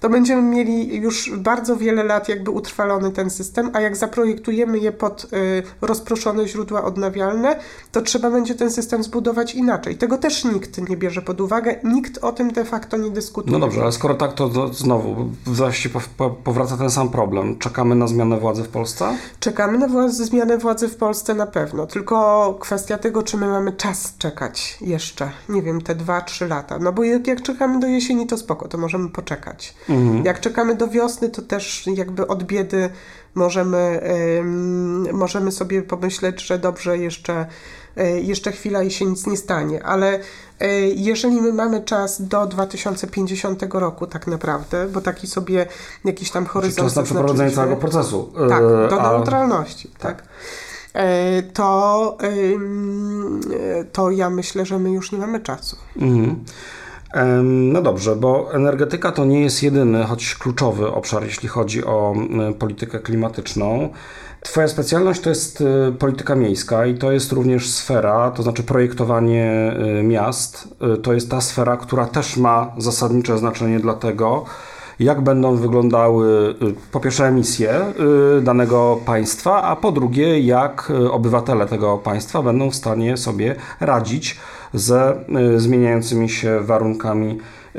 to 0.00 0.10
będziemy 0.10 0.42
mieli 0.42 0.96
już 0.96 1.30
bardzo 1.36 1.76
wiele 1.76 2.04
lat 2.04 2.28
jakby 2.28 2.50
utrwalony 2.50 3.10
ten 3.10 3.30
system, 3.30 3.70
a 3.72 3.80
jak 3.80 3.96
zaprojektujemy 3.96 4.78
je 4.78 4.92
pod 4.92 5.24
y, 5.24 5.62
rozproszone 5.80 6.48
źródła 6.48 6.84
odnawialne, 6.84 7.58
to 7.92 8.02
trzeba 8.02 8.30
będzie 8.30 8.54
ten 8.54 8.70
system 8.70 9.02
zbudować 9.02 9.54
inaczej. 9.54 9.96
Tego 9.96 10.18
też 10.18 10.44
nikt 10.44 10.88
nie 10.88 10.96
bierze 10.96 11.22
pod 11.22 11.40
uwagę, 11.40 11.74
nikt 11.84 12.18
o 12.18 12.32
tym 12.32 12.52
de 12.52 12.64
facto 12.64 12.96
nie 12.96 13.10
dyskutuje. 13.10 13.52
No 13.52 13.58
dobrze, 13.58 13.82
ale 13.82 13.92
skoro 13.92 14.14
tak, 14.14 14.32
to, 14.32 14.48
to 14.48 14.74
znowu 14.74 15.30
właściwie 15.46 15.92
po, 15.94 16.00
po, 16.16 16.30
powraca 16.30 16.76
ten 16.76 16.90
sam 16.90 17.08
problem. 17.08 17.58
Czekamy 17.58 17.94
na 17.94 18.06
zmianę 18.06 18.40
władzy 18.40 18.62
w 18.62 18.68
Polsce? 18.68 19.16
Czekamy 19.40 19.78
na 19.78 19.88
władzy, 19.88 20.24
zmianę 20.24 20.58
władzy 20.58 20.88
w 20.88 20.96
Polsce 20.96 21.34
na 21.34 21.46
pewno, 21.46 21.86
tylko 21.86 22.56
kwestia 22.60 22.98
tego, 22.98 23.22
czy 23.22 23.36
my 23.36 23.46
mamy 23.46 23.72
czas 23.72 24.14
czekać 24.18 24.78
jeszcze 24.80 25.30
nie 25.48 25.62
wiem, 25.62 25.80
te 25.80 25.94
2-3 25.94 26.48
lata. 26.48 26.57
No 26.80 26.92
bo 26.92 27.04
jak, 27.04 27.26
jak, 27.26 27.42
czekamy 27.42 27.80
do 27.80 27.86
jesieni, 27.86 28.26
to 28.26 28.38
spoko, 28.38 28.68
to 28.68 28.78
możemy 28.78 29.08
poczekać. 29.08 29.74
Mhm. 29.88 30.24
Jak 30.24 30.40
czekamy 30.40 30.74
do 30.74 30.88
wiosny, 30.88 31.28
to 31.28 31.42
też 31.42 31.86
jakby 31.86 32.26
od 32.26 32.44
biedy 32.44 32.90
możemy, 33.34 34.00
możemy 35.12 35.52
sobie 35.52 35.82
pomyśleć, 35.82 36.46
że 36.46 36.58
dobrze, 36.58 36.98
jeszcze, 36.98 37.46
y, 37.98 38.20
jeszcze 38.20 38.52
chwila 38.52 38.82
i 38.82 38.90
się 38.90 39.04
nic 39.04 39.26
nie 39.26 39.36
stanie. 39.36 39.84
Ale 39.84 40.18
y, 40.18 40.22
jeżeli 40.96 41.42
my 41.42 41.52
mamy 41.52 41.80
czas 41.80 42.22
do 42.22 42.46
2050 42.46 43.62
roku 43.72 44.06
tak 44.06 44.26
naprawdę, 44.26 44.88
bo 44.88 45.00
taki 45.00 45.26
sobie 45.26 45.66
jakiś 46.04 46.30
tam 46.30 46.46
horyzont... 46.46 46.88
Czas 46.88 46.96
na 46.96 47.02
przeprowadzenie 47.02 47.50
całego 47.50 47.76
procesu. 47.76 48.32
Tak, 48.48 48.62
do 48.62 48.98
y, 48.98 49.02
neutralności, 49.02 49.88
tak. 49.98 50.16
tak. 50.16 50.28
E, 50.98 51.42
to, 51.42 52.18
to 53.92 54.10
ja 54.10 54.30
myślę, 54.30 54.66
że 54.66 54.78
my 54.78 54.90
już 54.90 55.12
nie 55.12 55.18
mamy 55.18 55.40
czasu. 55.40 55.76
Mhm. 55.96 56.44
No 57.44 57.82
dobrze, 57.82 58.16
bo 58.16 58.54
energetyka 58.54 59.12
to 59.12 59.24
nie 59.24 59.40
jest 59.40 59.62
jedyny, 59.62 60.04
choć 60.04 60.34
kluczowy 60.34 60.92
obszar, 60.92 61.24
jeśli 61.24 61.48
chodzi 61.48 61.84
o 61.84 62.14
politykę 62.58 62.98
klimatyczną. 62.98 63.88
Twoja 64.40 64.68
specjalność 64.68 65.20
to 65.20 65.28
jest 65.28 65.60
y, 65.60 65.92
polityka 65.98 66.34
miejska 66.34 66.86
i 66.86 66.94
to 66.94 67.12
jest 67.12 67.32
również 67.32 67.70
sfera, 67.70 68.30
to 68.30 68.42
znaczy 68.42 68.62
projektowanie 68.62 69.76
y, 70.00 70.02
miast. 70.02 70.68
Y, 70.94 70.96
to 70.96 71.12
jest 71.12 71.30
ta 71.30 71.40
sfera, 71.40 71.76
która 71.76 72.06
też 72.06 72.36
ma 72.36 72.72
zasadnicze 72.78 73.38
znaczenie 73.38 73.80
dla 73.80 73.94
tego, 73.94 74.44
jak 75.00 75.20
będą 75.20 75.56
wyglądały 75.56 76.54
y, 76.62 76.74
po 76.92 77.00
pierwsze 77.00 77.26
emisje 77.26 77.92
y, 78.38 78.42
danego 78.42 78.98
państwa, 79.06 79.62
a 79.62 79.76
po 79.76 79.92
drugie 79.92 80.40
jak 80.40 80.90
y, 80.90 81.12
obywatele 81.12 81.66
tego 81.66 81.98
państwa 81.98 82.42
będą 82.42 82.70
w 82.70 82.74
stanie 82.74 83.16
sobie 83.16 83.56
radzić 83.80 84.38
ze 84.74 85.24
zmieniającymi 85.56 86.28
się 86.28 86.60
warunkami 86.60 87.38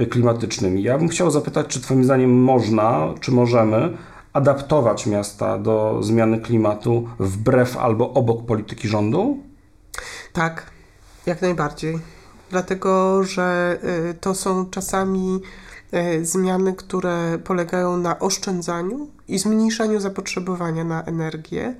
klimatycznymi. 0.09 0.83
Ja 0.83 0.97
bym 0.97 1.07
chciał 1.07 1.31
zapytać, 1.31 1.67
czy 1.67 1.81
Twoim 1.81 2.03
zdaniem 2.03 2.43
można, 2.43 3.13
czy 3.19 3.31
możemy 3.31 3.97
adaptować 4.33 5.05
miasta 5.05 5.57
do 5.57 5.97
zmiany 6.01 6.39
klimatu 6.39 7.07
wbrew 7.19 7.77
albo 7.77 8.13
obok 8.13 8.45
polityki 8.45 8.87
rządu? 8.87 9.37
Tak, 10.33 10.65
jak 11.25 11.41
najbardziej. 11.41 11.99
Dlatego, 12.49 13.23
że 13.23 13.79
to 14.21 14.35
są 14.35 14.65
czasami 14.69 15.41
zmiany, 16.21 16.73
które 16.73 17.39
polegają 17.43 17.97
na 17.97 18.19
oszczędzaniu 18.19 19.07
i 19.27 19.39
zmniejszaniu 19.39 19.99
zapotrzebowania 19.99 20.83
na 20.83 21.03
energię, 21.03 21.75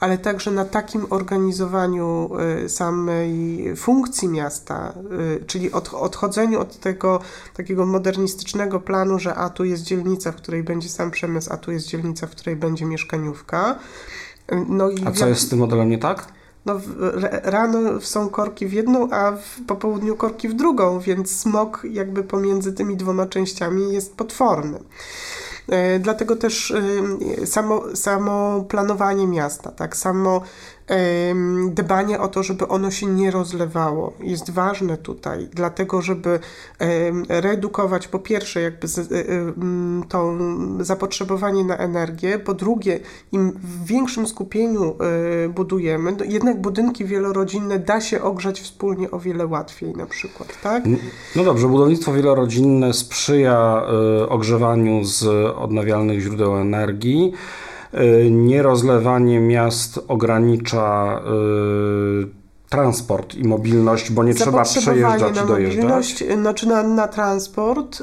ale 0.00 0.18
także 0.18 0.50
na 0.50 0.64
takim 0.64 1.06
organizowaniu 1.10 2.30
e, 2.64 2.68
samej 2.68 3.64
funkcji 3.76 4.28
miasta, 4.28 4.92
e, 5.40 5.44
czyli 5.44 5.72
od, 5.72 5.94
odchodzeniu 5.94 6.60
od 6.60 6.80
tego 6.80 7.20
takiego 7.56 7.86
modernistycznego 7.86 8.80
planu, 8.80 9.18
że 9.18 9.34
a 9.34 9.50
tu 9.50 9.64
jest 9.64 9.82
dzielnica, 9.82 10.32
w 10.32 10.36
której 10.36 10.62
będzie 10.62 10.88
sam 10.88 11.10
przemysł, 11.10 11.52
a 11.52 11.56
tu 11.56 11.72
jest 11.72 11.86
dzielnica, 11.86 12.26
w 12.26 12.30
której 12.30 12.56
będzie 12.56 12.84
mieszkaniówka. 12.84 13.78
No 14.68 14.88
a 15.06 15.10
co 15.10 15.28
jest 15.28 15.40
z 15.40 15.48
tym 15.48 15.58
modelem 15.58 15.88
nie 15.88 15.98
tak? 15.98 16.39
No, 16.66 16.80
rano 17.42 18.00
są 18.00 18.28
korki 18.28 18.66
w 18.66 18.72
jedną, 18.72 19.10
a 19.10 19.32
w, 19.32 19.66
po 19.66 19.76
południu 19.76 20.16
korki 20.16 20.48
w 20.48 20.54
drugą, 20.54 21.00
więc 21.00 21.40
smog 21.40 21.82
jakby 21.90 22.22
pomiędzy 22.22 22.72
tymi 22.72 22.96
dwoma 22.96 23.26
częściami 23.26 23.92
jest 23.92 24.16
potworny. 24.16 24.80
E, 25.68 25.98
dlatego 25.98 26.36
też 26.36 26.74
samo, 27.44 27.96
samo 27.96 28.64
planowanie 28.68 29.26
miasta, 29.26 29.70
tak 29.70 29.96
samo 29.96 30.42
dbanie 31.70 32.20
o 32.20 32.28
to, 32.28 32.42
żeby 32.42 32.68
ono 32.68 32.90
się 32.90 33.06
nie 33.06 33.30
rozlewało 33.30 34.12
jest 34.20 34.50
ważne 34.50 34.96
tutaj, 34.96 35.48
dlatego 35.52 36.02
żeby 36.02 36.38
redukować 37.28 38.08
po 38.08 38.18
pierwsze 38.18 38.60
jakby 38.60 38.86
e, 38.86 38.90
to 40.08 40.34
zapotrzebowanie 40.80 41.64
na 41.64 41.76
energię, 41.76 42.38
po 42.38 42.54
drugie 42.54 43.00
im 43.32 43.52
w 43.52 43.86
większym 43.86 44.26
skupieniu 44.26 44.96
budujemy, 45.54 46.16
jednak 46.24 46.60
budynki 46.60 47.04
wielorodzinne 47.04 47.78
da 47.78 48.00
się 48.00 48.22
ogrzać 48.22 48.60
wspólnie 48.60 49.10
o 49.10 49.18
wiele 49.18 49.46
łatwiej 49.46 49.94
na 49.94 50.06
przykład, 50.06 50.60
tak? 50.62 50.84
No 51.36 51.44
dobrze, 51.44 51.68
budownictwo 51.68 52.12
wielorodzinne 52.12 52.92
sprzyja 52.92 53.82
ogrzewaniu 54.28 55.04
z 55.04 55.24
odnawialnych 55.56 56.20
źródeł 56.20 56.56
energii. 56.56 57.32
Y, 57.94 58.30
nierozlewanie 58.30 59.40
miast 59.40 60.00
ogranicza 60.08 61.20
y, 62.24 62.40
transport 62.68 63.34
i 63.34 63.44
mobilność, 63.44 64.12
bo 64.12 64.24
nie 64.24 64.34
trzeba 64.34 64.62
przejeżdżać 64.62 65.36
na 65.36 65.46
dojeżdżać. 65.46 65.76
Mobilność, 65.76 66.24
znaczy 66.40 66.68
na, 66.68 66.82
na 66.82 67.08
transport, 67.08 68.02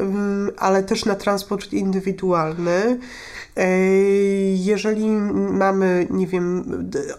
mm, 0.00 0.50
ale 0.58 0.82
też 0.82 1.04
na 1.04 1.14
transport 1.14 1.72
indywidualny. 1.72 2.98
E, 3.56 3.68
jeżeli 4.54 5.08
mamy, 5.52 6.06
nie 6.10 6.26
wiem, 6.26 6.64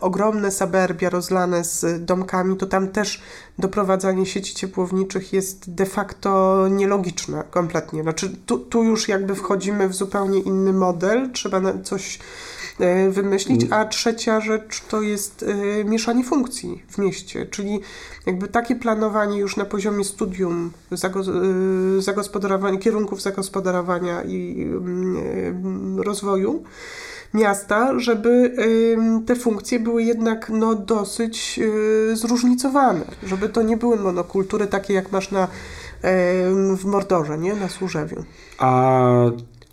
ogromne 0.01 0.51
suburbia 0.51 1.09
rozlane 1.09 1.63
z 1.63 2.05
domkami, 2.05 2.57
to 2.57 2.65
tam 2.65 2.87
też 2.87 3.21
doprowadzanie 3.59 4.25
sieci 4.25 4.55
ciepłowniczych 4.55 5.33
jest 5.33 5.73
de 5.73 5.85
facto 5.85 6.67
nielogiczne 6.71 7.43
kompletnie. 7.51 8.03
Znaczy, 8.03 8.35
tu, 8.45 8.57
tu 8.57 8.83
już 8.83 9.07
jakby 9.07 9.35
wchodzimy 9.35 9.87
w 9.87 9.93
zupełnie 9.93 10.39
inny 10.39 10.73
model, 10.73 11.31
trzeba 11.31 11.61
coś 11.83 12.19
wymyślić, 13.09 13.63
mm. 13.63 13.73
a 13.73 13.85
trzecia 13.85 14.41
rzecz 14.41 14.81
to 14.81 15.01
jest 15.01 15.45
e, 15.47 15.83
mieszanie 15.83 16.23
funkcji 16.23 16.83
w 16.89 16.97
mieście, 16.97 17.45
czyli 17.45 17.79
jakby 18.25 18.47
takie 18.47 18.75
planowanie 18.75 19.39
już 19.39 19.57
na 19.57 19.65
poziomie 19.65 20.03
studium 20.03 20.71
e, 20.91 20.97
zagospodarowania, 22.01 22.77
kierunków 22.77 23.21
zagospodarowania 23.21 24.23
i 24.23 24.63
mm, 24.63 26.01
rozwoju 26.01 26.63
miasta, 27.33 27.99
żeby 27.99 28.55
te 29.25 29.35
funkcje 29.35 29.79
były 29.79 30.03
jednak 30.03 30.49
no, 30.49 30.75
dosyć 30.75 31.59
zróżnicowane, 32.13 33.05
żeby 33.23 33.49
to 33.49 33.61
nie 33.61 33.77
były 33.77 33.97
monokultury 33.97 34.67
takie 34.67 34.93
jak 34.93 35.11
masz 35.11 35.31
na, 35.31 35.47
w 36.77 36.85
Mordorze, 36.85 37.37
nie? 37.37 37.53
na 37.53 37.69
Służewiu. 37.69 38.23
A 38.57 39.11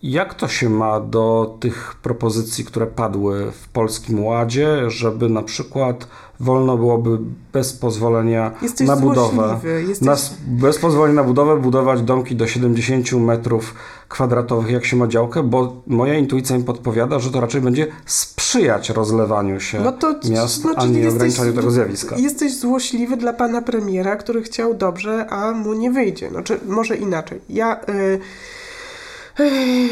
Jak 0.02 0.34
to 0.34 0.48
się 0.48 0.70
ma 0.70 1.00
do 1.00 1.56
tych 1.60 1.94
propozycji, 2.02 2.64
które 2.64 2.86
padły 2.86 3.52
w 3.52 3.68
Polskim 3.68 4.24
Ładzie, 4.24 4.90
żeby 4.90 5.28
na 5.28 5.42
przykład 5.42 6.06
wolno 6.40 6.76
byłoby 6.76 7.18
bez 7.52 7.72
pozwolenia 7.72 8.50
Jesteś 8.62 8.88
na 8.88 8.96
budowę, 8.96 9.60
jesteś... 9.88 10.06
na, 10.06 10.16
bez 10.46 10.78
pozwolenia 10.78 11.14
na 11.14 11.24
budowę 11.24 11.56
budować 11.56 12.02
domki 12.02 12.36
do 12.36 12.46
70 12.46 13.12
metrów 13.12 13.74
kwadratowych, 14.08 14.70
jak 14.70 14.84
się 14.84 14.96
ma 14.96 15.06
działkę, 15.06 15.42
bo 15.42 15.82
moja 15.86 16.14
intuicja 16.14 16.58
mi 16.58 16.64
podpowiada, 16.64 17.18
że 17.18 17.30
to 17.30 17.40
raczej 17.40 17.60
będzie 17.60 17.86
sprzyjać 18.06 18.90
rozlewaniu 18.90 19.60
się 19.60 19.80
no 19.80 19.92
to, 19.92 20.14
miast, 20.30 20.64
no, 20.64 20.74
a 20.76 20.86
nie 20.86 21.08
ograniczaniu 21.08 21.52
tego 21.52 21.70
zjawiska. 21.70 22.16
Jesteś 22.16 22.56
złośliwy 22.56 23.16
dla 23.16 23.32
pana 23.32 23.62
premiera, 23.62 24.16
który 24.16 24.42
chciał 24.42 24.74
dobrze, 24.74 25.26
a 25.30 25.52
mu 25.52 25.72
nie 25.72 25.90
wyjdzie. 25.90 26.30
Znaczy, 26.30 26.60
może 26.66 26.96
inaczej. 26.96 27.40
Ja... 27.48 27.80
Y 27.88 28.20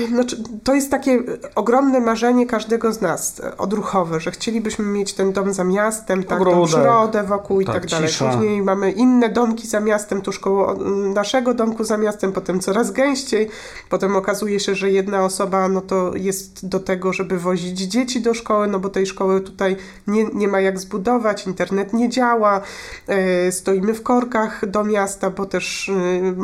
znaczy, 0.08 0.42
to 0.64 0.74
jest 0.74 0.90
takie 0.90 1.22
ogromne 1.54 2.00
marzenie 2.00 2.46
każdego 2.46 2.92
z 2.92 3.00
nas, 3.00 3.42
odruchowe, 3.58 4.20
że 4.20 4.30
chcielibyśmy 4.30 4.84
mieć 4.84 5.14
ten 5.14 5.32
dom 5.32 5.52
za 5.52 5.64
miastem, 5.64 6.24
tak, 6.24 6.38
tą 6.38 6.66
przyrodę 6.66 7.22
wokół 7.22 7.60
i 7.60 7.64
tak, 7.64 7.74
tak 7.74 7.86
dalej. 7.86 8.08
Cisza. 8.08 8.30
Później 8.30 8.62
mamy 8.62 8.90
inne 8.90 9.28
domki 9.28 9.66
za 9.66 9.80
miastem, 9.80 10.22
tuż 10.22 10.38
koło 10.38 10.74
naszego 11.14 11.54
domku 11.54 11.84
za 11.84 11.96
miastem, 11.96 12.32
potem 12.32 12.60
coraz 12.60 12.90
gęściej. 12.90 13.48
Potem 13.88 14.16
okazuje 14.16 14.60
się, 14.60 14.74
że 14.74 14.90
jedna 14.90 15.24
osoba 15.24 15.68
no 15.68 15.80
to 15.80 16.12
jest 16.14 16.68
do 16.68 16.80
tego, 16.80 17.12
żeby 17.12 17.38
wozić 17.38 17.78
dzieci 17.80 18.20
do 18.20 18.34
szkoły, 18.34 18.66
no 18.66 18.78
bo 18.78 18.88
tej 18.88 19.06
szkoły 19.06 19.40
tutaj 19.40 19.76
nie, 20.06 20.24
nie 20.24 20.48
ma 20.48 20.60
jak 20.60 20.80
zbudować, 20.80 21.46
internet 21.46 21.92
nie 21.92 22.08
działa, 22.08 22.60
e, 23.06 23.52
stoimy 23.52 23.94
w 23.94 24.02
korkach 24.02 24.70
do 24.70 24.84
miasta, 24.84 25.30
bo 25.30 25.46
też 25.46 25.88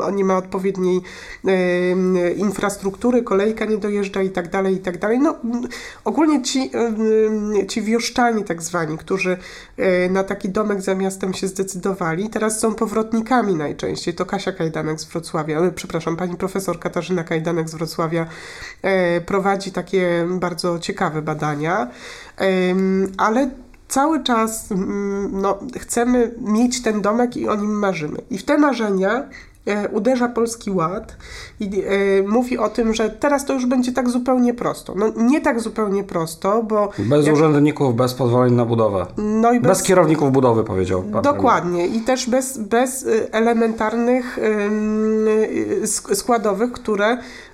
e, 0.09 0.13
nie 0.13 0.25
ma 0.25 0.37
odpowiedniej 0.37 1.01
e, 1.45 2.31
infrastruktury 2.33 2.94
infrastruktury, 2.95 3.23
kolejka 3.23 3.65
nie 3.65 3.79
dojeżdża 3.79 4.23
i 4.23 4.31
tak 4.31 4.51
dalej, 4.51 4.75
i 4.75 4.79
tak 4.79 4.99
dalej. 4.99 5.19
No, 5.19 5.35
ogólnie 6.05 6.43
ci, 6.43 6.71
ci 7.69 7.83
wioszczani 7.83 8.45
tak 8.45 8.63
zwani, 8.63 8.99
którzy 8.99 9.37
e, 9.77 10.09
na 10.09 10.25
taki 10.25 10.49
domek 10.49 10.81
za 10.81 10.95
miastem 10.95 11.35
się 11.35 11.49
zdecydowali, 11.49 12.31
teraz 12.31 12.61
są 12.61 12.75
powrotnikami 12.75 13.55
najczęściej. 13.55 14.15
To 14.15 14.27
Kasia 14.27 14.53
Kajdanek 14.53 15.01
z 15.01 15.05
Wrocławia, 15.05 15.61
e, 15.61 15.73
przepraszam, 15.73 16.17
pani 16.17 16.37
profesor 16.37 16.79
Katarzyna 16.79 17.25
Kajdanek 17.25 17.69
z 17.69 17.75
Wrocławia 17.75 18.27
e, 18.83 19.21
prowadzi 19.21 19.73
takie 19.73 20.27
bardzo 20.31 20.79
ciekawe 20.79 21.23
badania, 21.23 21.91
ale 23.17 23.51
cały 23.89 24.23
czas 24.23 24.69
no, 25.33 25.59
chcemy 25.81 26.35
mieć 26.41 26.83
ten 26.83 27.03
domek 27.03 27.37
i 27.37 27.49
o 27.49 27.57
nim 27.57 27.79
marzymy. 27.79 28.19
I 28.31 28.39
w 28.39 28.45
te 28.45 28.59
marzenia 28.59 29.29
uderza 29.93 30.29
Polski 30.29 30.71
Ład 30.71 31.17
i 31.61 31.83
e, 31.83 32.23
mówi 32.29 32.59
o 32.59 32.69
tym, 32.69 32.95
że 32.95 33.11
teraz 33.11 33.45
to 33.45 33.53
już 33.53 33.67
będzie 33.67 33.93
tak 33.93 34.11
zupełnie 34.11 34.55
prosto. 34.55 34.95
No 34.97 35.13
nie 35.17 35.41
tak 35.41 35.61
zupełnie 35.61 36.05
prosto, 36.05 36.63
bo... 36.63 36.89
Bez 36.99 37.27
jak... 37.27 37.35
urzędników, 37.35 37.97
bez 37.97 38.15
pozwoleń 38.15 38.55
na 38.55 38.65
budowę. 38.65 39.07
No 39.17 39.53
i 39.53 39.61
bez... 39.61 39.69
bez 39.69 39.83
kierowników 39.83 40.33
budowy, 40.33 40.65
powiedział 40.65 41.03
pan 41.03 41.23
Dokładnie. 41.23 41.83
Premier. 41.83 42.03
I 42.03 42.05
też 42.05 42.31
bez, 42.31 42.59
bez 42.59 43.07
e, 43.07 43.35
elementarnych 43.35 44.39
składowych, 46.15 46.73
które 46.73 47.19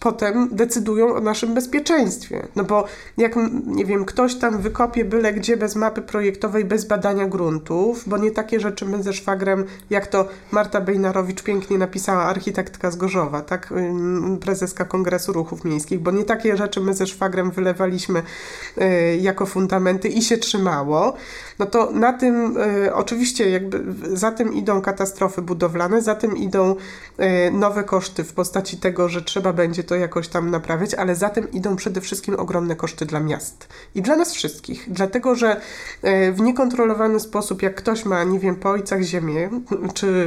potem 0.00 0.48
decydują 0.52 1.14
o 1.14 1.20
naszym 1.20 1.54
bezpieczeństwie. 1.54 2.46
No 2.56 2.64
bo 2.64 2.84
jak, 3.16 3.36
nie 3.66 3.84
wiem, 3.84 4.04
ktoś 4.04 4.34
tam 4.34 4.58
wykopie 4.58 5.04
byle 5.04 5.32
gdzie 5.32 5.56
bez 5.56 5.76
mapy 5.76 6.02
projektowej, 6.02 6.64
bez 6.64 6.84
badania 6.84 7.26
gruntów, 7.26 8.02
bo 8.06 8.18
nie 8.18 8.30
takie 8.30 8.60
rzeczy 8.60 8.86
my 8.86 9.02
ze 9.02 9.12
szwagrem, 9.12 9.64
jak 9.90 10.06
to 10.06 10.28
Marta 10.52 10.80
Bejnarowicz 10.80 11.42
pięknie 11.42 11.78
napisała, 11.78 12.22
architektka 12.22 12.90
z 12.90 12.96
Gorzowa, 12.96 13.42
tak, 13.42 13.74
prezeska 14.40 14.84
Kongresu 14.84 15.32
Ruchów 15.32 15.64
Miejskich, 15.64 16.00
bo 16.00 16.10
nie 16.10 16.24
takie 16.24 16.56
rzeczy 16.56 16.80
my 16.80 16.94
ze 16.94 17.06
szwagrem 17.06 17.50
wylewaliśmy 17.50 18.22
y, 18.78 19.16
jako 19.16 19.46
fundamenty 19.46 20.08
i 20.08 20.22
się 20.22 20.38
trzymało, 20.38 21.14
no 21.58 21.66
to 21.66 21.90
na 21.90 22.12
tym 22.12 22.56
y, 22.86 22.94
oczywiście 22.94 23.50
jakby 23.50 23.84
za 24.16 24.32
tym 24.32 24.54
idą 24.54 24.80
katastrofy 24.80 25.42
budowlane, 25.42 26.02
za 26.02 26.14
tym 26.14 26.36
idą 26.36 26.76
nowe 27.52 27.84
koszty 27.84 28.24
w 28.24 28.32
postaci 28.32 28.76
tego, 28.76 29.08
że 29.08 29.22
trzeba 29.34 29.52
będzie 29.52 29.84
to 29.84 29.94
jakoś 29.94 30.28
tam 30.28 30.50
naprawiać, 30.50 30.94
ale 30.94 31.14
za 31.14 31.30
tym 31.30 31.50
idą 31.52 31.76
przede 31.76 32.00
wszystkim 32.00 32.34
ogromne 32.34 32.76
koszty 32.76 33.06
dla 33.06 33.20
miast 33.20 33.68
i 33.94 34.02
dla 34.02 34.16
nas 34.16 34.32
wszystkich, 34.32 34.84
dlatego 34.88 35.34
że 35.34 35.60
e, 36.02 36.32
w 36.32 36.40
niekontrolowany 36.40 37.20
sposób, 37.20 37.62
jak 37.62 37.74
ktoś 37.74 38.04
ma, 38.04 38.24
nie 38.24 38.38
wiem, 38.38 38.56
po 38.56 38.70
ojcach 38.70 39.02
ziemię, 39.02 39.50
czy 39.94 40.26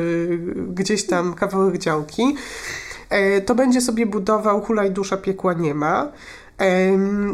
gdzieś 0.68 1.06
tam 1.06 1.34
kawałek 1.34 1.78
działki, 1.78 2.36
e, 3.10 3.42
to 3.42 3.56
będzie 3.56 3.82
sobie 3.82 4.06
budował 4.06 4.62
hulaj 4.62 4.92
dusza 4.92 5.18
piekła 5.18 5.54
nie 5.54 5.74
ma. 5.74 6.12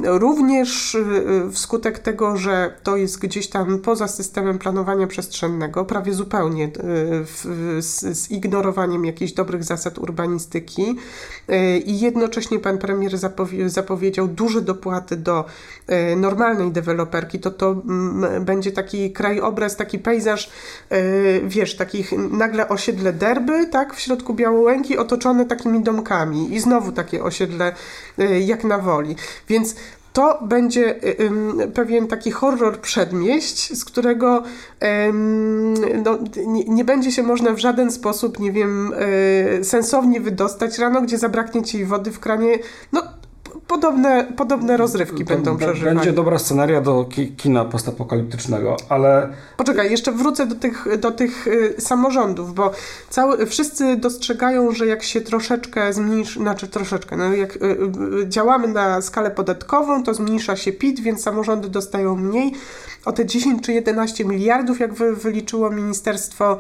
Również 0.03 0.95
y, 0.95 1.51
wskutek 1.51 1.99
tego, 1.99 2.38
że 2.38 2.73
to 2.83 2.97
jest 2.97 3.19
gdzieś 3.19 3.49
tam 3.49 3.79
poza 3.79 4.07
systemem 4.07 4.59
planowania 4.59 5.07
przestrzennego, 5.07 5.86
prawie 5.86 6.13
zupełnie 6.13 6.65
y, 6.65 7.81
z, 7.81 8.31
ignorowaniem 8.31 9.05
jakichś 9.05 9.31
dobrych 9.31 9.63
zasad 9.63 9.97
urbanistyki 9.97 10.95
y, 11.49 11.77
i 11.77 11.99
jednocześnie 11.99 12.59
pan 12.59 12.77
premier 12.77 13.17
zapowie, 13.17 13.69
zapowiedział 13.69 14.27
duże 14.27 14.62
dopłaty 14.62 15.15
do 15.15 15.45
normalnej 16.17 16.71
deweloperki, 16.71 17.39
to 17.39 17.51
to 17.51 17.75
będzie 18.41 18.71
taki 18.71 19.12
krajobraz, 19.12 19.75
taki 19.75 19.99
pejzaż, 19.99 20.51
wiesz, 21.43 21.75
takich 21.75 22.12
nagle 22.31 22.69
osiedle 22.69 23.13
derby, 23.13 23.67
tak, 23.67 23.93
w 23.93 23.99
środku 23.99 24.33
Białołęki 24.33 24.97
otoczone 24.97 25.45
takimi 25.45 25.83
domkami 25.83 26.53
i 26.53 26.59
znowu 26.59 26.91
takie 26.91 27.23
osiedle 27.23 27.73
jak 28.39 28.63
na 28.63 28.77
woli. 28.77 29.12
Więc 29.49 29.76
to 30.13 30.39
będzie 30.41 31.04
y, 31.04 31.32
pewien 31.73 32.08
taki 32.08 32.32
horror 32.32 32.80
przedmieść, 32.80 33.78
z 33.78 33.86
którego 33.86 34.43
no, 36.06 36.19
nie, 36.67 36.86
będzie 36.86 37.12
się 37.12 37.23
można 37.23 37.54
w 37.54 37.60
żaden 37.60 37.91
sposób, 37.91 38.39
nie 38.39 38.52
wiem, 38.52 38.93
y, 38.93 39.63
sensownie 39.63 40.21
wydostać 40.21 40.78
rano, 40.78 41.02
gdzie 41.02 41.17
zabraknie 41.17 41.63
ci 41.63 41.86
wody 41.86 42.12
w 42.12 42.19
kranie. 42.19 42.60
No, 42.91 43.02
podobne, 43.67 44.28
podobne 44.38 44.78
rozrywki 44.78 45.26
to 45.26 45.34
będą 45.34 45.58
przeżywane. 45.58 45.95
Będzie 45.95 46.13
dobra 46.13 46.39
scenaria 46.39 46.82
do 46.82 47.06
ki 47.06 47.32
kina 47.32 47.65
postapokaliptycznego, 47.65 48.78
ale... 48.89 49.30
Poczekaj, 49.58 49.91
jeszcze 49.91 50.12
wrócę 50.12 50.45
do 50.45 50.56
tych, 50.56 50.99
do 50.99 51.12
tych 51.12 51.47
y, 51.47 51.76
samorządów, 51.80 52.54
bo 52.54 52.71
cały, 53.10 53.45
wszyscy 53.45 53.95
dostrzegają, 53.95 54.71
że 54.71 54.88
jak 54.88 55.04
się 55.04 55.21
troszeczkę 55.21 55.93
zmniejszy, 55.93 56.39
znaczy 56.39 56.67
troszeczkę, 56.67 57.17
no 57.17 57.34
jak 57.34 57.56
y, 57.56 57.60
y, 57.60 58.30
działamy 58.30 58.67
na 58.67 59.02
skalę 59.02 59.32
podatkową, 59.32 60.04
to 60.04 60.13
zmniejsza 60.13 60.56
się 60.56 60.71
PIT, 60.71 60.99
więc 60.99 61.23
samorządy 61.23 61.69
dostają 61.69 62.15
mniej. 62.15 62.54
O 63.06 63.12
te 63.12 63.26
10 63.26 63.63
czy 63.65 63.73
11 63.73 64.26
miliardów, 64.26 64.80
jak 64.80 64.93
wy, 64.93 65.15
wyliczyło 65.15 65.69
Ministerstwo 65.69 66.58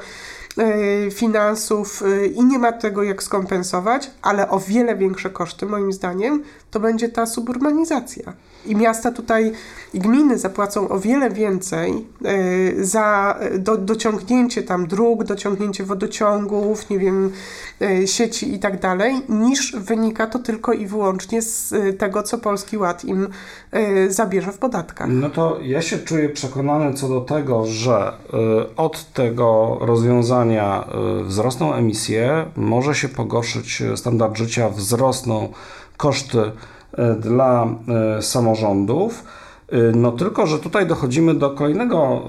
finansów 1.11 2.03
i 2.35 2.45
nie 2.45 2.59
ma 2.59 2.71
tego 2.71 3.03
jak 3.03 3.23
skompensować, 3.23 4.11
ale 4.21 4.49
o 4.49 4.59
wiele 4.59 4.95
większe 4.95 5.29
koszty 5.29 5.65
moim 5.65 5.93
zdaniem 5.93 6.43
to 6.73 6.79
będzie 6.79 7.09
ta 7.09 7.25
suburbanizacja. 7.25 8.33
I 8.65 8.75
miasta 8.75 9.11
tutaj 9.11 9.51
i 9.93 9.99
gminy 9.99 10.37
zapłacą 10.37 10.89
o 10.89 10.99
wiele 10.99 11.29
więcej 11.29 11.91
e, 12.25 12.85
za 12.85 13.39
do, 13.57 13.77
dociągnięcie 13.77 14.63
tam 14.63 14.87
dróg, 14.87 15.23
dociągnięcie 15.23 15.83
wodociągów, 15.83 16.89
nie 16.89 16.99
wiem, 16.99 17.31
sieci 18.05 18.53
i 18.53 18.59
tak 18.59 18.79
dalej, 18.79 19.21
niż 19.29 19.75
wynika 19.75 20.27
to 20.27 20.39
tylko 20.39 20.73
i 20.73 20.87
wyłącznie 20.87 21.41
z 21.41 21.73
tego, 21.99 22.23
co 22.23 22.37
Polski 22.37 22.77
Ład 22.77 23.05
im 23.05 23.27
zabierze 24.09 24.51
w 24.51 24.57
podatkach. 24.57 25.07
No 25.09 25.29
to 25.29 25.59
ja 25.61 25.81
się 25.81 25.97
czuję 25.97 26.29
przekonany 26.29 26.93
co 26.93 27.09
do 27.09 27.21
tego, 27.21 27.65
że 27.65 28.13
od 28.77 29.13
tego 29.13 29.77
rozwiązania 29.81 30.83
Y, 31.21 31.23
wzrosną 31.23 31.73
emisje, 31.73 32.45
może 32.55 32.95
się 32.95 33.09
pogorszyć 33.09 33.83
standard 33.95 34.37
życia, 34.37 34.69
wzrosną 34.69 35.49
koszty 35.97 36.39
y, 36.39 36.51
dla 37.19 37.67
y, 38.19 38.21
samorządów. 38.21 39.23
No 39.95 40.11
tylko, 40.11 40.47
że 40.47 40.59
tutaj 40.59 40.87
dochodzimy 40.87 41.33
do 41.33 41.49
kolejnego 41.49 42.21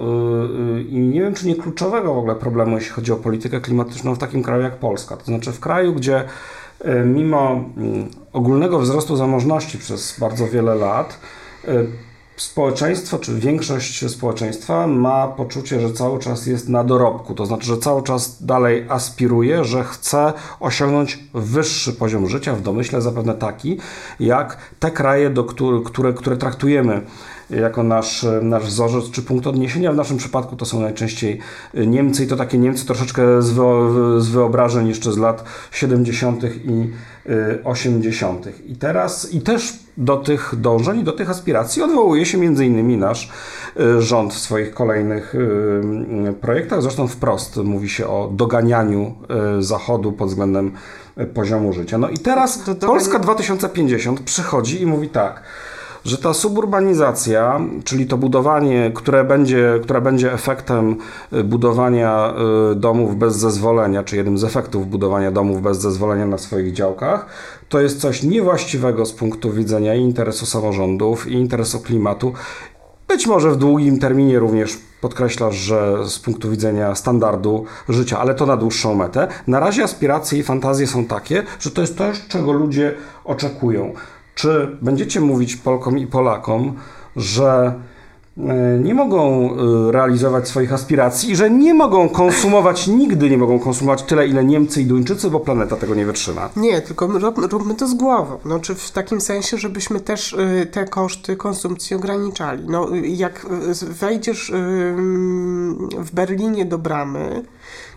i 0.88 0.98
nie 0.98 1.20
wiem, 1.20 1.35
czy 1.35 1.46
nie 1.46 1.57
kluczowego 1.57 2.14
w 2.14 2.18
ogóle 2.18 2.35
problemu, 2.35 2.77
jeśli 2.77 2.92
chodzi 2.92 3.12
o 3.12 3.16
politykę 3.16 3.61
klimatyczną 3.61 4.14
w 4.14 4.18
takim 4.18 4.42
kraju 4.42 4.62
jak 4.62 4.77
Polska. 4.77 5.16
To 5.16 5.24
znaczy 5.24 5.53
w 5.53 5.61
kraju, 5.61 5.92
gdzie 5.94 6.24
mimo 7.05 7.64
mm, 7.77 8.09
ogólnego 8.33 8.79
wzrostu 8.79 9.16
zamożności 9.16 9.79
przez 9.79 10.20
bardzo 10.20 10.48
wiele 10.48 10.74
lat, 10.74 11.18
społeczeństwo, 12.36 13.18
czy 13.18 13.34
większość 13.34 14.10
społeczeństwa 14.10 14.86
ma 14.86 15.28
poczucie, 15.28 15.80
że 15.80 15.92
cały 15.92 16.18
czas 16.18 16.46
jest 16.46 16.68
na 16.68 16.84
dorobku, 16.84 17.34
to 17.34 17.46
znaczy, 17.46 17.66
że 17.66 17.78
cały 17.78 18.02
czas 18.02 18.42
dalej 18.44 18.86
aspiruje, 18.88 19.64
że 19.64 19.84
chce 19.84 20.32
osiągnąć 20.60 21.18
wyższy 21.34 21.92
poziom 21.92 22.28
życia, 22.28 22.54
w 22.54 22.62
domyśle 22.62 23.02
zapewne 23.02 23.34
taki, 23.34 23.78
jak 24.20 24.56
te 24.78 24.90
kraje, 24.90 25.30
do 25.30 25.44
które, 25.44 25.80
które, 25.84 26.12
które 26.12 26.36
traktujemy 26.36 27.00
jako 27.50 27.83
nasz, 27.83 28.26
nasz 28.42 28.64
wzorzec 28.64 29.11
czy 29.11 29.22
punkt 29.22 29.46
odniesienia. 29.46 29.92
W 29.92 29.96
naszym 29.96 30.16
przypadku 30.16 30.57
to 30.57 30.64
są 30.64 30.80
najczęściej 30.80 31.38
Niemcy 31.74 32.24
i 32.24 32.26
to 32.26 32.37
takie 32.37 32.59
Niemcy 32.59 32.87
troszeczkę 32.87 33.42
z, 33.42 33.52
z 34.22 34.28
wyobrażeń 34.28 34.88
jeszcze 34.88 35.12
z 35.12 35.18
lat 35.18 35.44
70. 35.70 36.44
i 36.44 36.90
80. 37.64 38.48
I 38.66 38.76
teraz 38.76 39.33
i 39.33 39.40
też 39.40 39.72
do 39.96 40.16
tych 40.16 40.54
dążeń 40.57 41.04
do 41.04 41.12
tych 41.12 41.30
aspiracji 41.30 41.83
odwołuje 41.83 42.26
się 42.26 42.38
między 42.38 42.66
innymi 42.66 42.96
nasz 42.96 43.30
rząd 43.98 44.35
w 44.35 44.38
swoich 44.38 44.74
kolejnych 44.74 45.35
projektach. 46.40 46.83
Zresztą 46.83 47.09
wprost 47.09 47.57
mówi 47.57 47.88
się 47.88 48.07
o 48.07 48.30
doganianiu 48.33 49.14
Zachodu 49.59 50.12
pod 50.12 50.28
względem 50.28 50.72
poziomu 51.35 51.72
życia. 51.72 51.98
No 51.98 52.09
i 52.09 52.18
teraz 52.18 52.70
Polska 52.80 53.18
2050 53.18 54.20
przychodzi 54.20 54.83
i 54.83 54.87
mówi 54.87 55.09
tak, 55.09 55.42
że 56.04 56.18
ta 56.18 56.34
suburbanizacja, 56.34 57.60
czyli 57.84 58.06
to 58.06 58.16
budowanie, 58.16 58.90
które 58.94 59.24
będzie, 59.24 59.80
które 59.82 60.00
będzie 60.00 60.32
efektem 60.32 60.96
y, 61.32 61.44
budowania 61.44 62.34
y, 62.72 62.74
domów 62.74 63.16
bez 63.16 63.36
zezwolenia, 63.36 64.02
czy 64.02 64.16
jednym 64.16 64.38
z 64.38 64.44
efektów 64.44 64.88
budowania 64.88 65.30
domów 65.30 65.62
bez 65.62 65.78
zezwolenia 65.80 66.26
na 66.26 66.38
swoich 66.38 66.72
działkach, 66.72 67.26
to 67.68 67.80
jest 67.80 68.00
coś 68.00 68.22
niewłaściwego 68.22 69.06
z 69.06 69.12
punktu 69.12 69.52
widzenia 69.52 69.94
interesu 69.94 70.46
samorządów, 70.46 71.26
i 71.26 71.32
interesu 71.32 71.80
klimatu. 71.80 72.32
Być 73.08 73.26
może 73.26 73.50
w 73.50 73.56
długim 73.56 73.98
terminie 73.98 74.38
również 74.38 74.78
podkreślasz, 75.00 75.56
że 75.56 76.08
z 76.08 76.18
punktu 76.18 76.50
widzenia 76.50 76.94
standardu 76.94 77.64
życia, 77.88 78.18
ale 78.18 78.34
to 78.34 78.46
na 78.46 78.56
dłuższą 78.56 78.94
metę. 78.94 79.28
Na 79.46 79.60
razie 79.60 79.82
aspiracje 79.82 80.38
i 80.38 80.42
fantazje 80.42 80.86
są 80.86 81.04
takie, 81.04 81.42
że 81.60 81.70
to 81.70 81.80
jest 81.80 81.98
coś, 81.98 82.26
czego 82.28 82.52
ludzie 82.52 82.94
oczekują. 83.24 83.92
Czy 84.34 84.76
będziecie 84.82 85.20
mówić 85.20 85.56
Polkom 85.56 85.98
i 85.98 86.06
Polakom, 86.06 86.74
że 87.16 87.74
e, 88.38 88.78
nie 88.78 88.94
mogą 88.94 89.50
e, 89.50 89.92
realizować 89.92 90.48
swoich 90.48 90.72
aspiracji 90.72 91.30
i 91.30 91.36
że 91.36 91.50
nie 91.50 91.74
mogą 91.74 92.08
konsumować, 92.08 92.86
nigdy 93.00 93.30
nie 93.30 93.38
mogą 93.38 93.58
konsumować 93.58 94.02
tyle, 94.02 94.26
ile 94.26 94.44
Niemcy 94.44 94.82
i 94.82 94.86
Duńczycy, 94.86 95.30
bo 95.30 95.40
planeta 95.40 95.76
tego 95.76 95.94
nie 95.94 96.06
wytrzyma. 96.06 96.48
Nie, 96.56 96.80
tylko 96.80 97.06
róbmy 97.50 97.74
to 97.74 97.88
z 97.88 97.94
głową. 97.94 98.38
No, 98.44 98.60
czy 98.60 98.74
w 98.74 98.90
takim 98.90 99.20
sensie, 99.20 99.58
żebyśmy 99.58 100.00
też 100.00 100.34
e, 100.34 100.66
te 100.66 100.84
koszty 100.84 101.36
konsumpcji 101.36 101.96
ograniczali. 101.96 102.64
No, 102.68 102.88
jak 103.02 103.46
wejdziesz 103.82 104.52
w 105.98 106.10
Berlinie 106.12 106.64
do 106.64 106.78
bramy, 106.78 107.44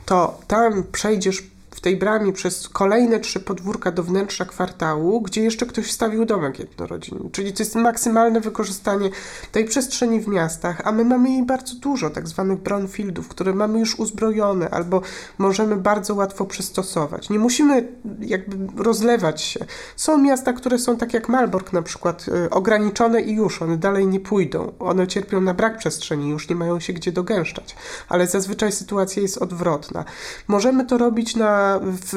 to 0.05 0.37
tam 0.47 0.83
przejdziesz 0.91 1.56
w 1.77 1.81
tej 1.81 1.97
bramie 1.97 2.33
przez 2.33 2.69
kolejne 2.69 3.19
trzy 3.19 3.39
podwórka 3.39 3.91
do 3.91 4.03
wnętrza 4.03 4.45
kwartału, 4.45 5.21
gdzie 5.21 5.43
jeszcze 5.43 5.65
ktoś 5.65 5.85
wstawił 5.87 6.25
domek 6.25 6.59
jednorodzinny. 6.59 7.29
Czyli 7.31 7.53
to 7.53 7.63
jest 7.63 7.75
maksymalne 7.75 8.41
wykorzystanie 8.41 9.09
tej 9.51 9.65
przestrzeni 9.65 10.19
w 10.19 10.27
miastach, 10.27 10.81
a 10.83 10.91
my 10.91 11.05
mamy 11.05 11.29
jej 11.29 11.43
bardzo 11.45 11.75
dużo, 11.75 12.09
tak 12.09 12.27
zwanych 12.27 12.59
brownfieldów, 12.59 13.27
które 13.27 13.53
mamy 13.53 13.79
już 13.79 13.99
uzbrojone 13.99 14.69
albo 14.69 15.01
możemy 15.37 15.75
bardzo 15.75 16.15
łatwo 16.15 16.45
przystosować. 16.45 17.29
Nie 17.29 17.39
musimy 17.39 17.87
jakby 18.19 18.83
rozlewać 18.83 19.41
się. 19.41 19.65
Są 19.95 20.17
miasta, 20.17 20.53
które 20.53 20.79
są 20.79 20.97
tak 20.97 21.13
jak 21.13 21.29
Malbork 21.29 21.73
na 21.73 21.81
przykład, 21.81 22.25
y, 22.27 22.49
ograniczone 22.49 23.21
i 23.21 23.33
już, 23.33 23.61
one 23.61 23.77
dalej 23.77 24.07
nie 24.07 24.19
pójdą. 24.19 24.71
One 24.79 25.07
cierpią 25.07 25.41
na 25.41 25.53
brak 25.53 25.77
przestrzeni, 25.77 26.29
już 26.29 26.49
nie 26.49 26.55
mają 26.55 26.79
się 26.79 26.93
gdzie 26.93 27.11
dogęszczać. 27.11 27.75
Ale 28.09 28.27
zazwyczaj 28.27 28.71
sytuacja 28.71 29.21
jest 29.21 29.37
odwrotna. 29.37 30.05
Możemy 30.47 30.85
to 30.85 30.97
robić 30.97 31.35
na 31.35 31.66
w, 31.81 32.09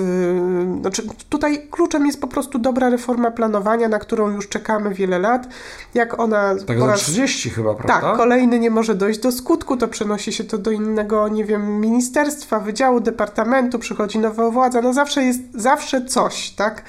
znaczy 0.81 1.03
tutaj 1.29 1.69
kluczem 1.71 2.07
jest 2.07 2.21
po 2.21 2.27
prostu 2.27 2.59
dobra 2.59 2.91
reforma 2.91 3.31
planowania, 3.31 3.89
na 3.89 3.99
którą 3.99 4.31
już 4.31 4.49
czekamy 4.49 4.95
wiele 4.95 5.19
lat. 5.19 5.49
Jak 5.95 6.21
ona. 6.21 6.55
Tak 6.67 6.81
za 6.81 6.93
30 6.93 7.51
chyba, 7.51 7.75
prawda? 7.75 8.01
Tak, 8.01 8.17
kolejny 8.17 8.59
nie 8.59 8.71
może 8.71 8.95
dojść 8.95 9.21
do 9.21 9.33
skutku, 9.33 9.77
to 9.77 9.89
przenosi 9.89 10.33
się 10.33 10.45
to 10.45 10.59
do 10.59 10.71
innego, 10.71 11.29
nie 11.29 11.45
wiem, 11.45 11.81
ministerstwa, 11.81 12.61
wydziału, 12.61 13.01
departamentu, 13.01 13.79
przychodzi 13.79 14.19
nowa 14.19 14.51
władza. 14.51 14.83
No 14.83 14.93
zawsze 14.93 15.23
jest 15.23 15.41
zawsze 15.55 16.05
coś, 16.05 16.51
tak? 16.51 16.83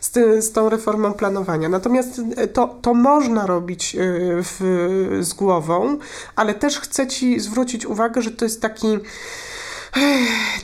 Z, 0.00 0.10
ty, 0.10 0.42
z 0.42 0.52
tą 0.52 0.68
reformą 0.68 1.12
planowania. 1.12 1.68
Natomiast 1.68 2.20
e, 2.36 2.46
to, 2.46 2.78
to 2.82 2.94
można 2.94 3.46
robić 3.46 3.94
e, 3.94 3.98
w, 4.42 4.60
z 5.20 5.34
głową, 5.34 5.98
ale 6.36 6.54
też 6.54 6.80
chcę 6.80 7.06
Ci 7.06 7.40
zwrócić 7.40 7.86
uwagę, 7.86 8.22
że 8.22 8.30
to 8.30 8.44
jest 8.44 8.62
taki 8.62 8.98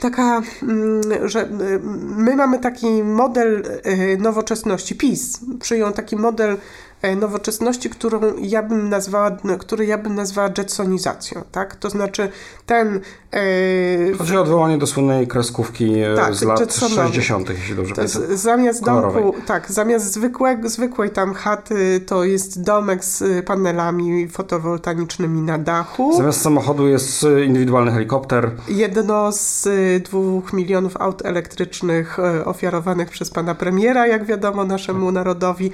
taka, 0.00 0.42
mm, 0.62 1.28
że 1.28 1.42
y, 1.42 1.80
my 2.16 2.36
mamy 2.36 2.58
taki 2.58 3.02
model 3.02 3.62
y, 3.86 4.18
nowoczesności. 4.20 4.94
PiS 4.94 5.40
przyjął 5.60 5.92
taki 5.92 6.16
model 6.16 6.56
E, 7.04 7.16
nowoczesności, 7.16 7.90
którą 7.90 8.20
ja 8.38 8.62
bym 8.62 8.88
nazwała, 8.88 9.36
który 9.58 9.86
ja 9.86 9.98
bym 9.98 10.14
nazwała 10.14 10.50
jetsonizacją, 10.58 11.42
tak? 11.52 11.76
To 11.76 11.90
znaczy 11.90 12.28
ten... 12.66 13.00
E, 13.34 14.16
Chodzi 14.18 14.36
o 14.36 14.40
odwołanie 14.40 14.78
do 14.78 14.86
słynnej 14.86 15.26
kreskówki 15.26 15.98
e, 15.98 16.14
tak, 16.16 16.34
z 16.34 16.42
lat 16.42 16.60
Jetsonowy. 16.60 16.94
60., 16.94 17.50
jeśli 17.50 17.76
dobrze 17.76 17.94
pamiętam. 17.94 18.22
Zamiast 18.36 18.84
domku, 18.84 19.34
tak, 19.46 19.72
zamiast 19.72 20.12
zwykłego, 20.12 20.68
zwykłej 20.68 21.10
tam 21.10 21.34
chaty 21.34 22.00
to 22.06 22.24
jest 22.24 22.62
domek 22.62 23.04
z 23.04 23.46
panelami 23.46 24.28
fotowoltaicznymi 24.28 25.42
na 25.42 25.58
dachu. 25.58 26.16
Zamiast 26.16 26.40
samochodu 26.40 26.88
jest 26.88 27.26
indywidualny 27.46 27.92
helikopter. 27.92 28.50
Jedno 28.68 29.32
z 29.32 29.68
dwóch 30.04 30.52
milionów 30.52 30.96
aut 30.96 31.26
elektrycznych 31.26 32.18
ofiarowanych 32.44 33.10
przez 33.10 33.30
pana 33.30 33.54
premiera, 33.54 34.06
jak 34.06 34.24
wiadomo, 34.24 34.64
naszemu 34.64 35.12
narodowi. 35.12 35.70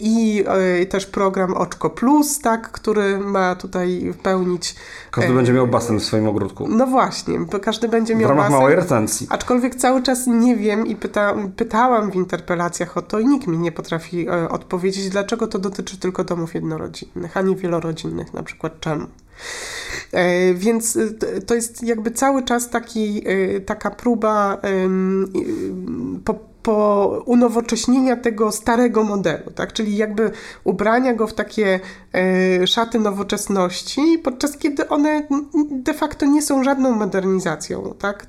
I 0.00 0.44
też 0.88 1.06
program 1.06 1.54
Oczko 1.54 1.90
Plus, 1.90 2.38
tak, 2.40 2.70
który 2.70 3.18
ma 3.18 3.54
tutaj 3.54 4.14
pełnić... 4.22 4.74
Każdy 5.16 5.34
będzie 5.34 5.52
miał 5.52 5.66
basen 5.66 6.00
w 6.00 6.04
swoim 6.04 6.28
ogródku. 6.28 6.68
No 6.68 6.86
właśnie, 6.86 7.38
każdy 7.62 7.88
będzie 7.88 8.14
miał 8.14 8.22
basen. 8.22 8.36
W 8.36 8.38
ramach 8.38 8.50
basen, 8.50 8.60
małej 8.60 8.76
retencji. 8.76 9.26
Aczkolwiek 9.30 9.74
cały 9.74 10.02
czas 10.02 10.26
nie 10.26 10.56
wiem 10.56 10.86
i 10.86 10.96
pyta, 10.96 11.34
pytałam 11.56 12.10
w 12.10 12.14
interpelacjach 12.14 12.96
o 12.96 13.02
to 13.02 13.18
i 13.18 13.26
nikt 13.26 13.46
mi 13.46 13.58
nie 13.58 13.72
potrafi 13.72 14.28
e, 14.28 14.48
odpowiedzieć, 14.48 15.08
dlaczego 15.08 15.46
to 15.46 15.58
dotyczy 15.58 15.98
tylko 15.98 16.24
domów 16.24 16.54
jednorodzinnych, 16.54 17.36
a 17.36 17.42
nie 17.42 17.56
wielorodzinnych, 17.56 18.34
na 18.34 18.42
przykład 18.42 18.80
czemu. 18.80 19.06
E, 20.12 20.54
więc 20.54 20.96
e, 20.96 21.40
to 21.40 21.54
jest 21.54 21.82
jakby 21.82 22.10
cały 22.10 22.44
czas 22.44 22.70
taki, 22.70 23.22
e, 23.28 23.60
taka 23.60 23.90
próba 23.90 24.60
po 26.24 26.34
po 26.66 27.22
unowocześnienia 27.26 28.16
tego 28.16 28.52
starego 28.52 29.04
modelu, 29.04 29.50
tak? 29.50 29.72
czyli 29.72 29.96
jakby 29.96 30.30
ubrania 30.64 31.14
go 31.14 31.26
w 31.26 31.34
takie 31.34 31.80
e, 32.14 32.66
szaty 32.66 32.98
nowoczesności, 32.98 34.18
podczas 34.24 34.56
kiedy 34.56 34.88
one 34.88 35.22
de 35.70 35.94
facto 35.94 36.26
nie 36.26 36.42
są 36.42 36.64
żadną 36.64 36.92
modernizacją, 36.92 37.94
tak? 37.98 38.26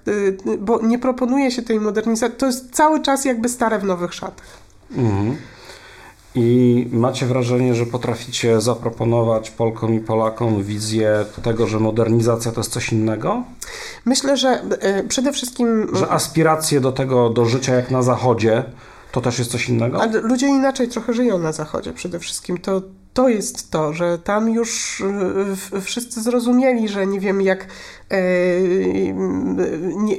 E, 0.47 0.57
bo 0.57 0.81
nie 0.81 0.99
proponuje 0.99 1.51
się 1.51 1.61
tej 1.61 1.79
modernizacji, 1.79 2.37
to 2.37 2.45
jest 2.45 2.71
cały 2.71 3.01
czas 3.01 3.25
jakby 3.25 3.49
stare 3.49 3.79
w 3.79 3.83
nowych 3.83 4.13
szatach. 4.13 4.47
Mhm. 4.91 5.37
I 6.39 6.87
macie 6.91 7.25
wrażenie, 7.25 7.75
że 7.75 7.85
potraficie 7.85 8.61
zaproponować 8.61 9.51
Polkom 9.51 9.93
i 9.93 9.99
Polakom 9.99 10.63
wizję 10.63 11.25
tego, 11.43 11.67
że 11.67 11.79
modernizacja 11.79 12.51
to 12.51 12.59
jest 12.59 12.71
coś 12.71 12.91
innego? 12.91 13.43
Myślę, 14.05 14.37
że 14.37 14.61
y, 14.99 15.07
przede 15.07 15.33
wszystkim. 15.33 15.87
Że 15.93 16.09
aspiracje 16.09 16.81
do 16.81 16.91
tego, 16.91 17.29
do 17.29 17.45
życia 17.45 17.75
jak 17.75 17.91
na 17.91 18.01
Zachodzie, 18.01 18.63
to 19.11 19.21
też 19.21 19.39
jest 19.39 19.51
coś 19.51 19.69
innego? 19.69 20.01
Ale 20.01 20.21
ludzie 20.21 20.47
inaczej 20.47 20.87
trochę 20.87 21.13
żyją 21.13 21.37
na 21.37 21.51
Zachodzie 21.51 21.93
przede 21.93 22.19
wszystkim. 22.19 22.57
To, 22.57 22.81
to 23.13 23.29
jest 23.29 23.71
to, 23.71 23.93
że 23.93 24.19
tam 24.19 24.49
już 24.49 25.01
y, 25.73 25.81
wszyscy 25.81 26.21
zrozumieli, 26.21 26.87
że 26.87 27.07
nie 27.07 27.19
wiem, 27.19 27.41
jak 27.41 27.67
nie, 29.95 30.15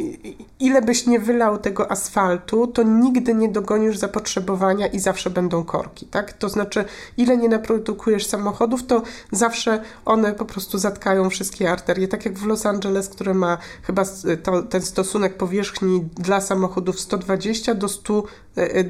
ile 0.61 0.83
byś 0.83 1.07
nie 1.07 1.21
wylał 1.21 1.59
tego 1.59 1.91
asfaltu, 1.91 2.67
to 2.67 2.83
nigdy 2.83 3.35
nie 3.35 3.49
dogonisz 3.49 3.97
zapotrzebowania 3.97 4.87
i 4.87 4.99
zawsze 4.99 5.31
będą 5.31 5.65
korki, 5.65 6.07
tak? 6.07 6.33
To 6.33 6.49
znaczy, 6.49 6.85
ile 7.17 7.37
nie 7.37 7.49
naprodukujesz 7.49 8.27
samochodów, 8.27 8.87
to 8.87 9.03
zawsze 9.33 9.83
one 10.05 10.33
po 10.33 10.45
prostu 10.45 10.79
zatkają 10.79 11.31
wszystkie 11.31 11.71
arterie, 11.71 12.09
tak 12.09 12.25
jak 12.25 12.39
w 12.39 12.47
Los 12.47 12.67
Angeles, 12.67 13.09
które 13.09 13.35
ma 13.35 13.59
chyba 13.83 14.05
to, 14.43 14.63
ten 14.63 14.83
stosunek 14.83 15.37
powierzchni 15.37 16.09
dla 16.17 16.41
samochodów 16.41 17.01
120 17.01 17.75
do 17.75 17.89
100 17.89 18.23
e, 18.57 18.75
e, 18.75 18.85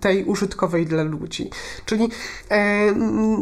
tej 0.00 0.24
użytkowej 0.24 0.86
dla 0.86 1.02
ludzi. 1.02 1.50
Czyli 1.86 2.08
e, 2.50 2.94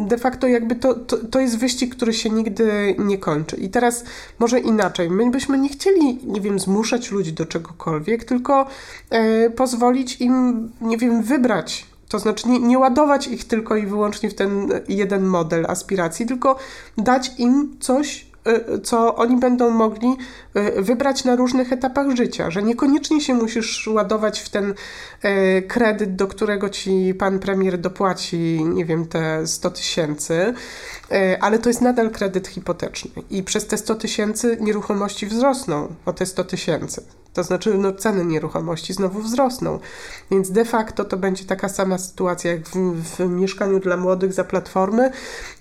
de 0.06 0.18
facto 0.18 0.46
jakby 0.46 0.76
to, 0.76 0.94
to, 0.94 1.16
to 1.16 1.40
jest 1.40 1.58
wyścig, 1.58 1.96
który 1.96 2.12
się 2.12 2.30
nigdy 2.30 2.94
nie 2.98 3.18
kończy. 3.18 3.56
I 3.56 3.70
teraz 3.70 4.04
może 4.38 4.60
inaczej 4.60 4.99
inaczej. 5.04 5.26
My 5.26 5.30
byśmy 5.30 5.58
nie 5.58 5.68
chcieli, 5.68 6.18
nie 6.24 6.40
wiem, 6.40 6.58
zmuszać 6.58 7.10
ludzi 7.10 7.32
do 7.32 7.46
czegokolwiek, 7.46 8.24
tylko 8.24 8.66
e, 9.10 9.50
pozwolić 9.50 10.20
im, 10.20 10.70
nie 10.80 10.98
wiem, 10.98 11.22
wybrać. 11.22 11.86
To 12.08 12.18
znaczy 12.18 12.48
nie, 12.48 12.58
nie 12.58 12.78
ładować 12.78 13.26
ich 13.26 13.44
tylko 13.44 13.76
i 13.76 13.86
wyłącznie 13.86 14.30
w 14.30 14.34
ten 14.34 14.68
jeden 14.88 15.24
model 15.24 15.66
aspiracji, 15.68 16.26
tylko 16.26 16.58
dać 16.98 17.32
im 17.38 17.76
coś 17.80 18.29
co 18.84 19.16
oni 19.16 19.36
będą 19.36 19.70
mogli 19.70 20.16
wybrać 20.76 21.24
na 21.24 21.36
różnych 21.36 21.72
etapach 21.72 22.16
życia, 22.16 22.50
że 22.50 22.62
niekoniecznie 22.62 23.20
się 23.20 23.34
musisz 23.34 23.86
ładować 23.86 24.40
w 24.40 24.48
ten 24.48 24.74
kredyt, 25.68 26.16
do 26.16 26.26
którego 26.26 26.68
ci 26.68 27.14
pan 27.18 27.38
premier 27.38 27.78
dopłaci, 27.78 28.64
nie 28.64 28.84
wiem, 28.84 29.06
te 29.06 29.46
100 29.46 29.70
tysięcy, 29.70 30.54
ale 31.40 31.58
to 31.58 31.68
jest 31.68 31.80
nadal 31.80 32.10
kredyt 32.10 32.48
hipoteczny 32.48 33.10
i 33.30 33.42
przez 33.42 33.66
te 33.66 33.78
100 33.78 33.94
tysięcy 33.94 34.56
nieruchomości 34.60 35.26
wzrosną 35.26 35.94
o 36.06 36.12
te 36.12 36.26
100 36.26 36.44
tysięcy. 36.44 37.02
To 37.40 37.44
znaczy, 37.44 37.78
no, 37.78 37.92
ceny 37.92 38.24
nieruchomości 38.24 38.92
znowu 38.92 39.20
wzrosną. 39.20 39.78
Więc 40.30 40.50
de 40.50 40.64
facto 40.64 41.04
to 41.04 41.16
będzie 41.16 41.44
taka 41.44 41.68
sama 41.68 41.98
sytuacja 41.98 42.50
jak 42.52 42.60
w, 42.68 42.74
w, 43.16 43.28
mieszkaniu 43.28 43.80
dla 43.80 43.96
młodych 43.96 44.32
za 44.32 44.44
platformy, 44.44 45.10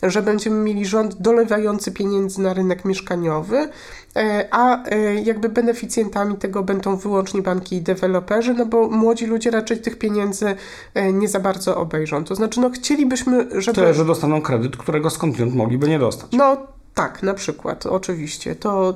że 0.04 0.22
będziemy 0.22 0.56
mieli 0.56 0.86
rząd 0.86 1.22
dolewający 1.22 1.92
pieniędzy 1.92 2.42
na 2.42 2.54
rynek 2.54 2.86
mieszkaniowy, 2.86 3.70
e, 4.16 4.48
a 4.52 4.84
e, 4.84 5.16
jakby 5.16 5.50
beneficjentami 5.50 6.36
tego 6.36 6.64
będą 6.64 6.96
wyłącznie 6.96 7.42
banki 7.42 7.76
i 7.76 7.82
deweloperzy, 7.82 8.54
no 8.54 8.66
bo 8.66 8.90
młodzi 8.90 9.26
ludzie 9.26 9.52
raczej 9.52 9.82
tych 9.82 10.00
pieniędzy 10.00 10.56
e, 10.94 11.14
nie 11.14 11.28
za 11.28 11.40
bardzo 11.40 11.78
obejrzą. 11.78 12.24
To 12.24 12.36
znaczy, 12.36 12.62
no 12.62 12.70
chcielibyśmy, 12.70 13.62
żeby... 13.62 13.76
Tyle, 13.76 13.94
że 13.94 14.06
dostaną 14.06 14.42
kredyt, 14.42 14.78
którego 14.78 15.10
skądinąd 15.10 15.56
mogliby 15.56 15.88
nie 15.88 16.00
dostać. 16.00 16.32
No 16.32 16.79
tak, 17.00 17.24
na 17.24 17.34
przykład, 17.34 17.86
oczywiście. 17.86 18.56
To, 18.56 18.94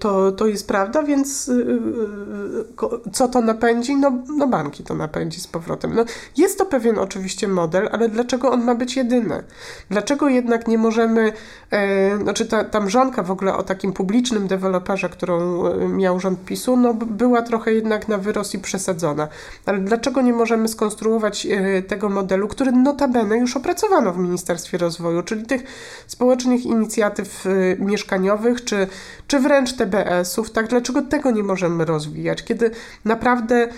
to, 0.00 0.32
to, 0.32 0.46
jest 0.46 0.68
prawda, 0.68 1.02
więc 1.02 1.48
y, 1.48 1.52
y, 1.52 3.10
co 3.12 3.28
to 3.28 3.40
napędzi? 3.40 3.96
No, 3.96 4.12
no 4.36 4.46
banki 4.48 4.84
to 4.84 4.94
napędzi 4.94 5.40
z 5.40 5.46
powrotem. 5.46 5.94
No, 5.94 6.04
jest 6.36 6.58
to 6.58 6.66
pewien 6.66 6.98
oczywiście 6.98 7.48
model, 7.48 7.88
ale 7.92 8.08
dlaczego 8.08 8.50
on 8.50 8.64
ma 8.64 8.74
być 8.74 8.96
jedyny? 8.96 9.42
Dlaczego 9.90 10.28
jednak 10.28 10.68
nie 10.68 10.78
możemy, 10.78 11.32
e, 11.70 12.18
znaczy 12.18 12.46
ta, 12.46 12.64
ta 12.64 12.80
mrzonka 12.80 13.22
w 13.22 13.30
ogóle 13.30 13.56
o 13.56 13.62
takim 13.62 13.92
publicznym 13.92 14.46
deweloperze, 14.46 15.08
którą 15.08 15.66
e, 15.66 15.88
miał 15.88 16.20
rząd 16.20 16.44
PiSu, 16.44 16.76
no 16.76 16.94
była 16.94 17.42
trochę 17.42 17.72
jednak 17.72 18.08
na 18.08 18.18
wyrost 18.18 18.54
i 18.54 18.58
przesadzona. 18.58 19.28
Ale 19.66 19.78
dlaczego 19.78 20.20
nie 20.20 20.32
możemy 20.32 20.68
skonstruować 20.68 21.46
e, 21.46 21.82
tego 21.82 22.08
modelu, 22.08 22.48
który 22.48 22.72
notabene 22.72 23.38
już 23.38 23.56
opracowano 23.56 24.12
w 24.12 24.18
Ministerstwie 24.18 24.78
Rozwoju, 24.78 25.22
czyli 25.22 25.46
tych 25.46 25.62
społecznych 26.06 26.66
inicjatyw 26.66 27.27
Y, 27.46 27.76
mieszkaniowych, 27.80 28.64
czy, 28.64 28.86
czy 29.26 29.40
wręcz 29.40 29.72
TBS-ów, 29.72 30.50
tak? 30.50 30.68
Dlaczego 30.68 31.02
tego 31.02 31.30
nie 31.30 31.42
możemy 31.42 31.84
rozwijać, 31.84 32.44
kiedy 32.44 32.70
naprawdę 33.04 33.68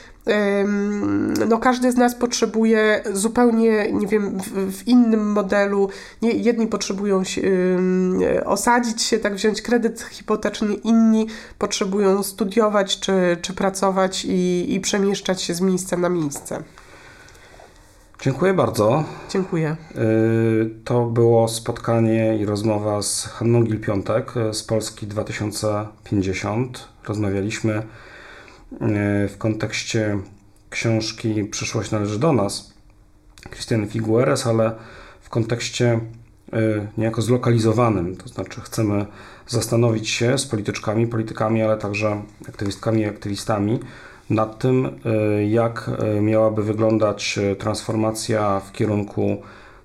no 1.49 1.59
każdy 1.59 1.93
z 1.93 1.97
nas 1.97 2.15
potrzebuje 2.15 3.03
zupełnie, 3.13 3.93
nie 3.93 4.07
wiem, 4.07 4.39
w, 4.39 4.77
w 4.77 4.89
innym 4.89 5.33
modelu. 5.33 5.89
Nie, 6.23 6.31
jedni 6.31 6.67
potrzebują 6.67 7.25
się, 7.25 7.43
osadzić 8.45 9.03
się, 9.03 9.19
tak 9.19 9.35
wziąć 9.35 9.63
kredyt 9.63 10.03
hipoteczny, 10.03 10.75
inni 10.75 11.27
potrzebują 11.59 12.23
studiować 12.23 13.01
czy, 13.01 13.37
czy 13.43 13.53
pracować 13.53 14.25
i, 14.25 14.75
i 14.75 14.81
przemieszczać 14.81 15.43
się 15.43 15.55
z 15.55 15.61
miejsca 15.61 15.97
na 15.97 16.09
miejsce. 16.09 16.63
Dziękuję 18.23 18.55
bardzo. 18.55 19.05
Dziękuję. 19.31 19.77
Y, 19.97 20.71
to 20.85 21.07
było 21.07 21.49
spotkanie 21.49 22.39
i 22.39 22.45
rozmowa 22.45 23.03
z 23.03 23.25
Hanną 23.25 23.65
Gil-Piątek 23.65 24.53
z 24.53 24.63
Polski 24.63 25.07
2050. 25.07 26.89
Rozmawialiśmy 27.09 27.73
y, 27.75 27.83
w 29.29 29.35
kontekście 29.39 30.19
książki 30.71 31.45
Przyszłość 31.45 31.91
należy 31.91 32.19
do 32.19 32.33
nas 32.33 32.75
Christian 33.51 33.89
Figueres, 33.89 34.47
ale 34.47 34.73
w 35.21 35.29
kontekście 35.29 36.01
y, 36.55 36.89
niejako 36.99 37.23
zlokalizowanym. 37.23 38.17
To 38.17 38.29
znaczy 38.29 38.61
chcemy 38.61 39.07
zastanowić 39.47 40.09
się 40.09 40.39
z 40.39 40.47
polityczkami, 40.47 41.07
politykami, 41.07 41.63
ale 41.63 41.77
także 41.77 42.23
aktywistkami 42.49 43.01
i 43.01 43.05
aktywistami, 43.05 43.81
nad 44.31 44.59
tym, 44.59 44.87
y, 44.87 45.45
jak 45.45 45.91
y, 46.17 46.21
miałaby 46.21 46.63
wyglądać 46.63 47.39
y, 47.39 47.57
transformacja 47.57 48.61
w 48.61 48.73
kierunku 48.73 49.43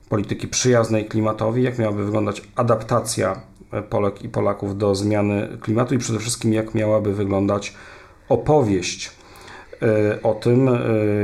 polityki 0.10 0.48
przyjaznej 0.48 1.06
klimatowi, 1.06 1.64
jak 1.64 1.80
miałaby 1.80 2.06
wyglądać 2.06 2.42
adaptacja 2.56 3.42
Polek 3.90 4.22
i 4.22 4.30
Polaków 4.30 4.78
do 4.78 4.96
zmiany 4.96 5.58
klimatu 5.62 5.96
i 5.96 5.98
przede 5.98 6.20
wszystkim 6.20 6.54
jak 6.54 6.76
miałaby 6.76 7.14
wyglądać 7.14 7.74
opowieść 8.30 9.12
o 10.24 10.34
tym, 10.34 10.70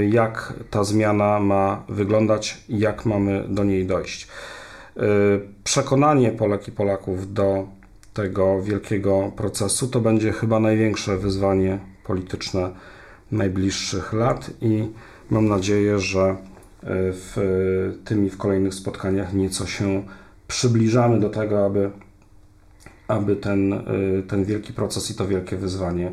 jak 0.09 0.53
ta 0.69 0.83
zmiana 0.83 1.39
ma 1.39 1.83
wyglądać 1.89 2.63
jak 2.69 3.05
mamy 3.05 3.43
do 3.47 3.63
niej 3.63 3.85
dojść. 3.85 4.27
Przekonanie 5.63 6.31
Polek 6.31 6.67
i 6.67 6.71
Polaków 6.71 7.33
do 7.33 7.67
tego 8.13 8.61
wielkiego 8.61 9.31
procesu 9.35 9.87
to 9.87 9.99
będzie 9.99 10.31
chyba 10.31 10.59
największe 10.59 11.17
wyzwanie 11.17 11.79
polityczne 12.03 12.69
najbliższych 13.31 14.13
lat 14.13 14.49
i 14.61 14.87
mam 15.29 15.47
nadzieję, 15.47 15.99
że 15.99 16.21
e, 16.21 16.35
w 17.13 17.99
tym 18.05 18.25
i 18.25 18.29
w 18.29 18.37
kolejnych 18.37 18.73
spotkaniach 18.73 19.33
nieco 19.33 19.65
się 19.65 20.03
przybliżamy 20.47 21.19
do 21.19 21.29
tego, 21.29 21.65
aby, 21.65 21.91
aby 23.07 23.35
ten, 23.35 23.73
e, 23.73 23.83
ten 24.27 24.45
wielki 24.45 24.73
proces 24.73 25.11
i 25.11 25.15
to 25.15 25.27
wielkie 25.27 25.57
wyzwanie 25.57 26.11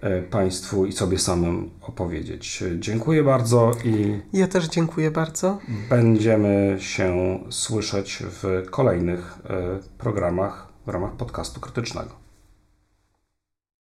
e, 0.00 0.22
Państwu 0.22 0.86
i 0.86 0.92
sobie 0.92 1.18
samym 1.18 1.70
opowiedzieć. 1.80 2.64
Dziękuję 2.78 3.24
bardzo 3.24 3.72
i. 3.84 4.20
Ja 4.32 4.48
też 4.48 4.68
dziękuję 4.68 5.10
bardzo. 5.10 5.58
Będziemy 5.90 6.76
się 6.80 7.38
słyszeć 7.50 8.22
w 8.26 8.66
kolejnych 8.70 9.38
programach 9.98 10.68
w 10.86 10.88
ramach 10.88 11.12
podcastu 11.12 11.60
krytycznego. 11.60 12.23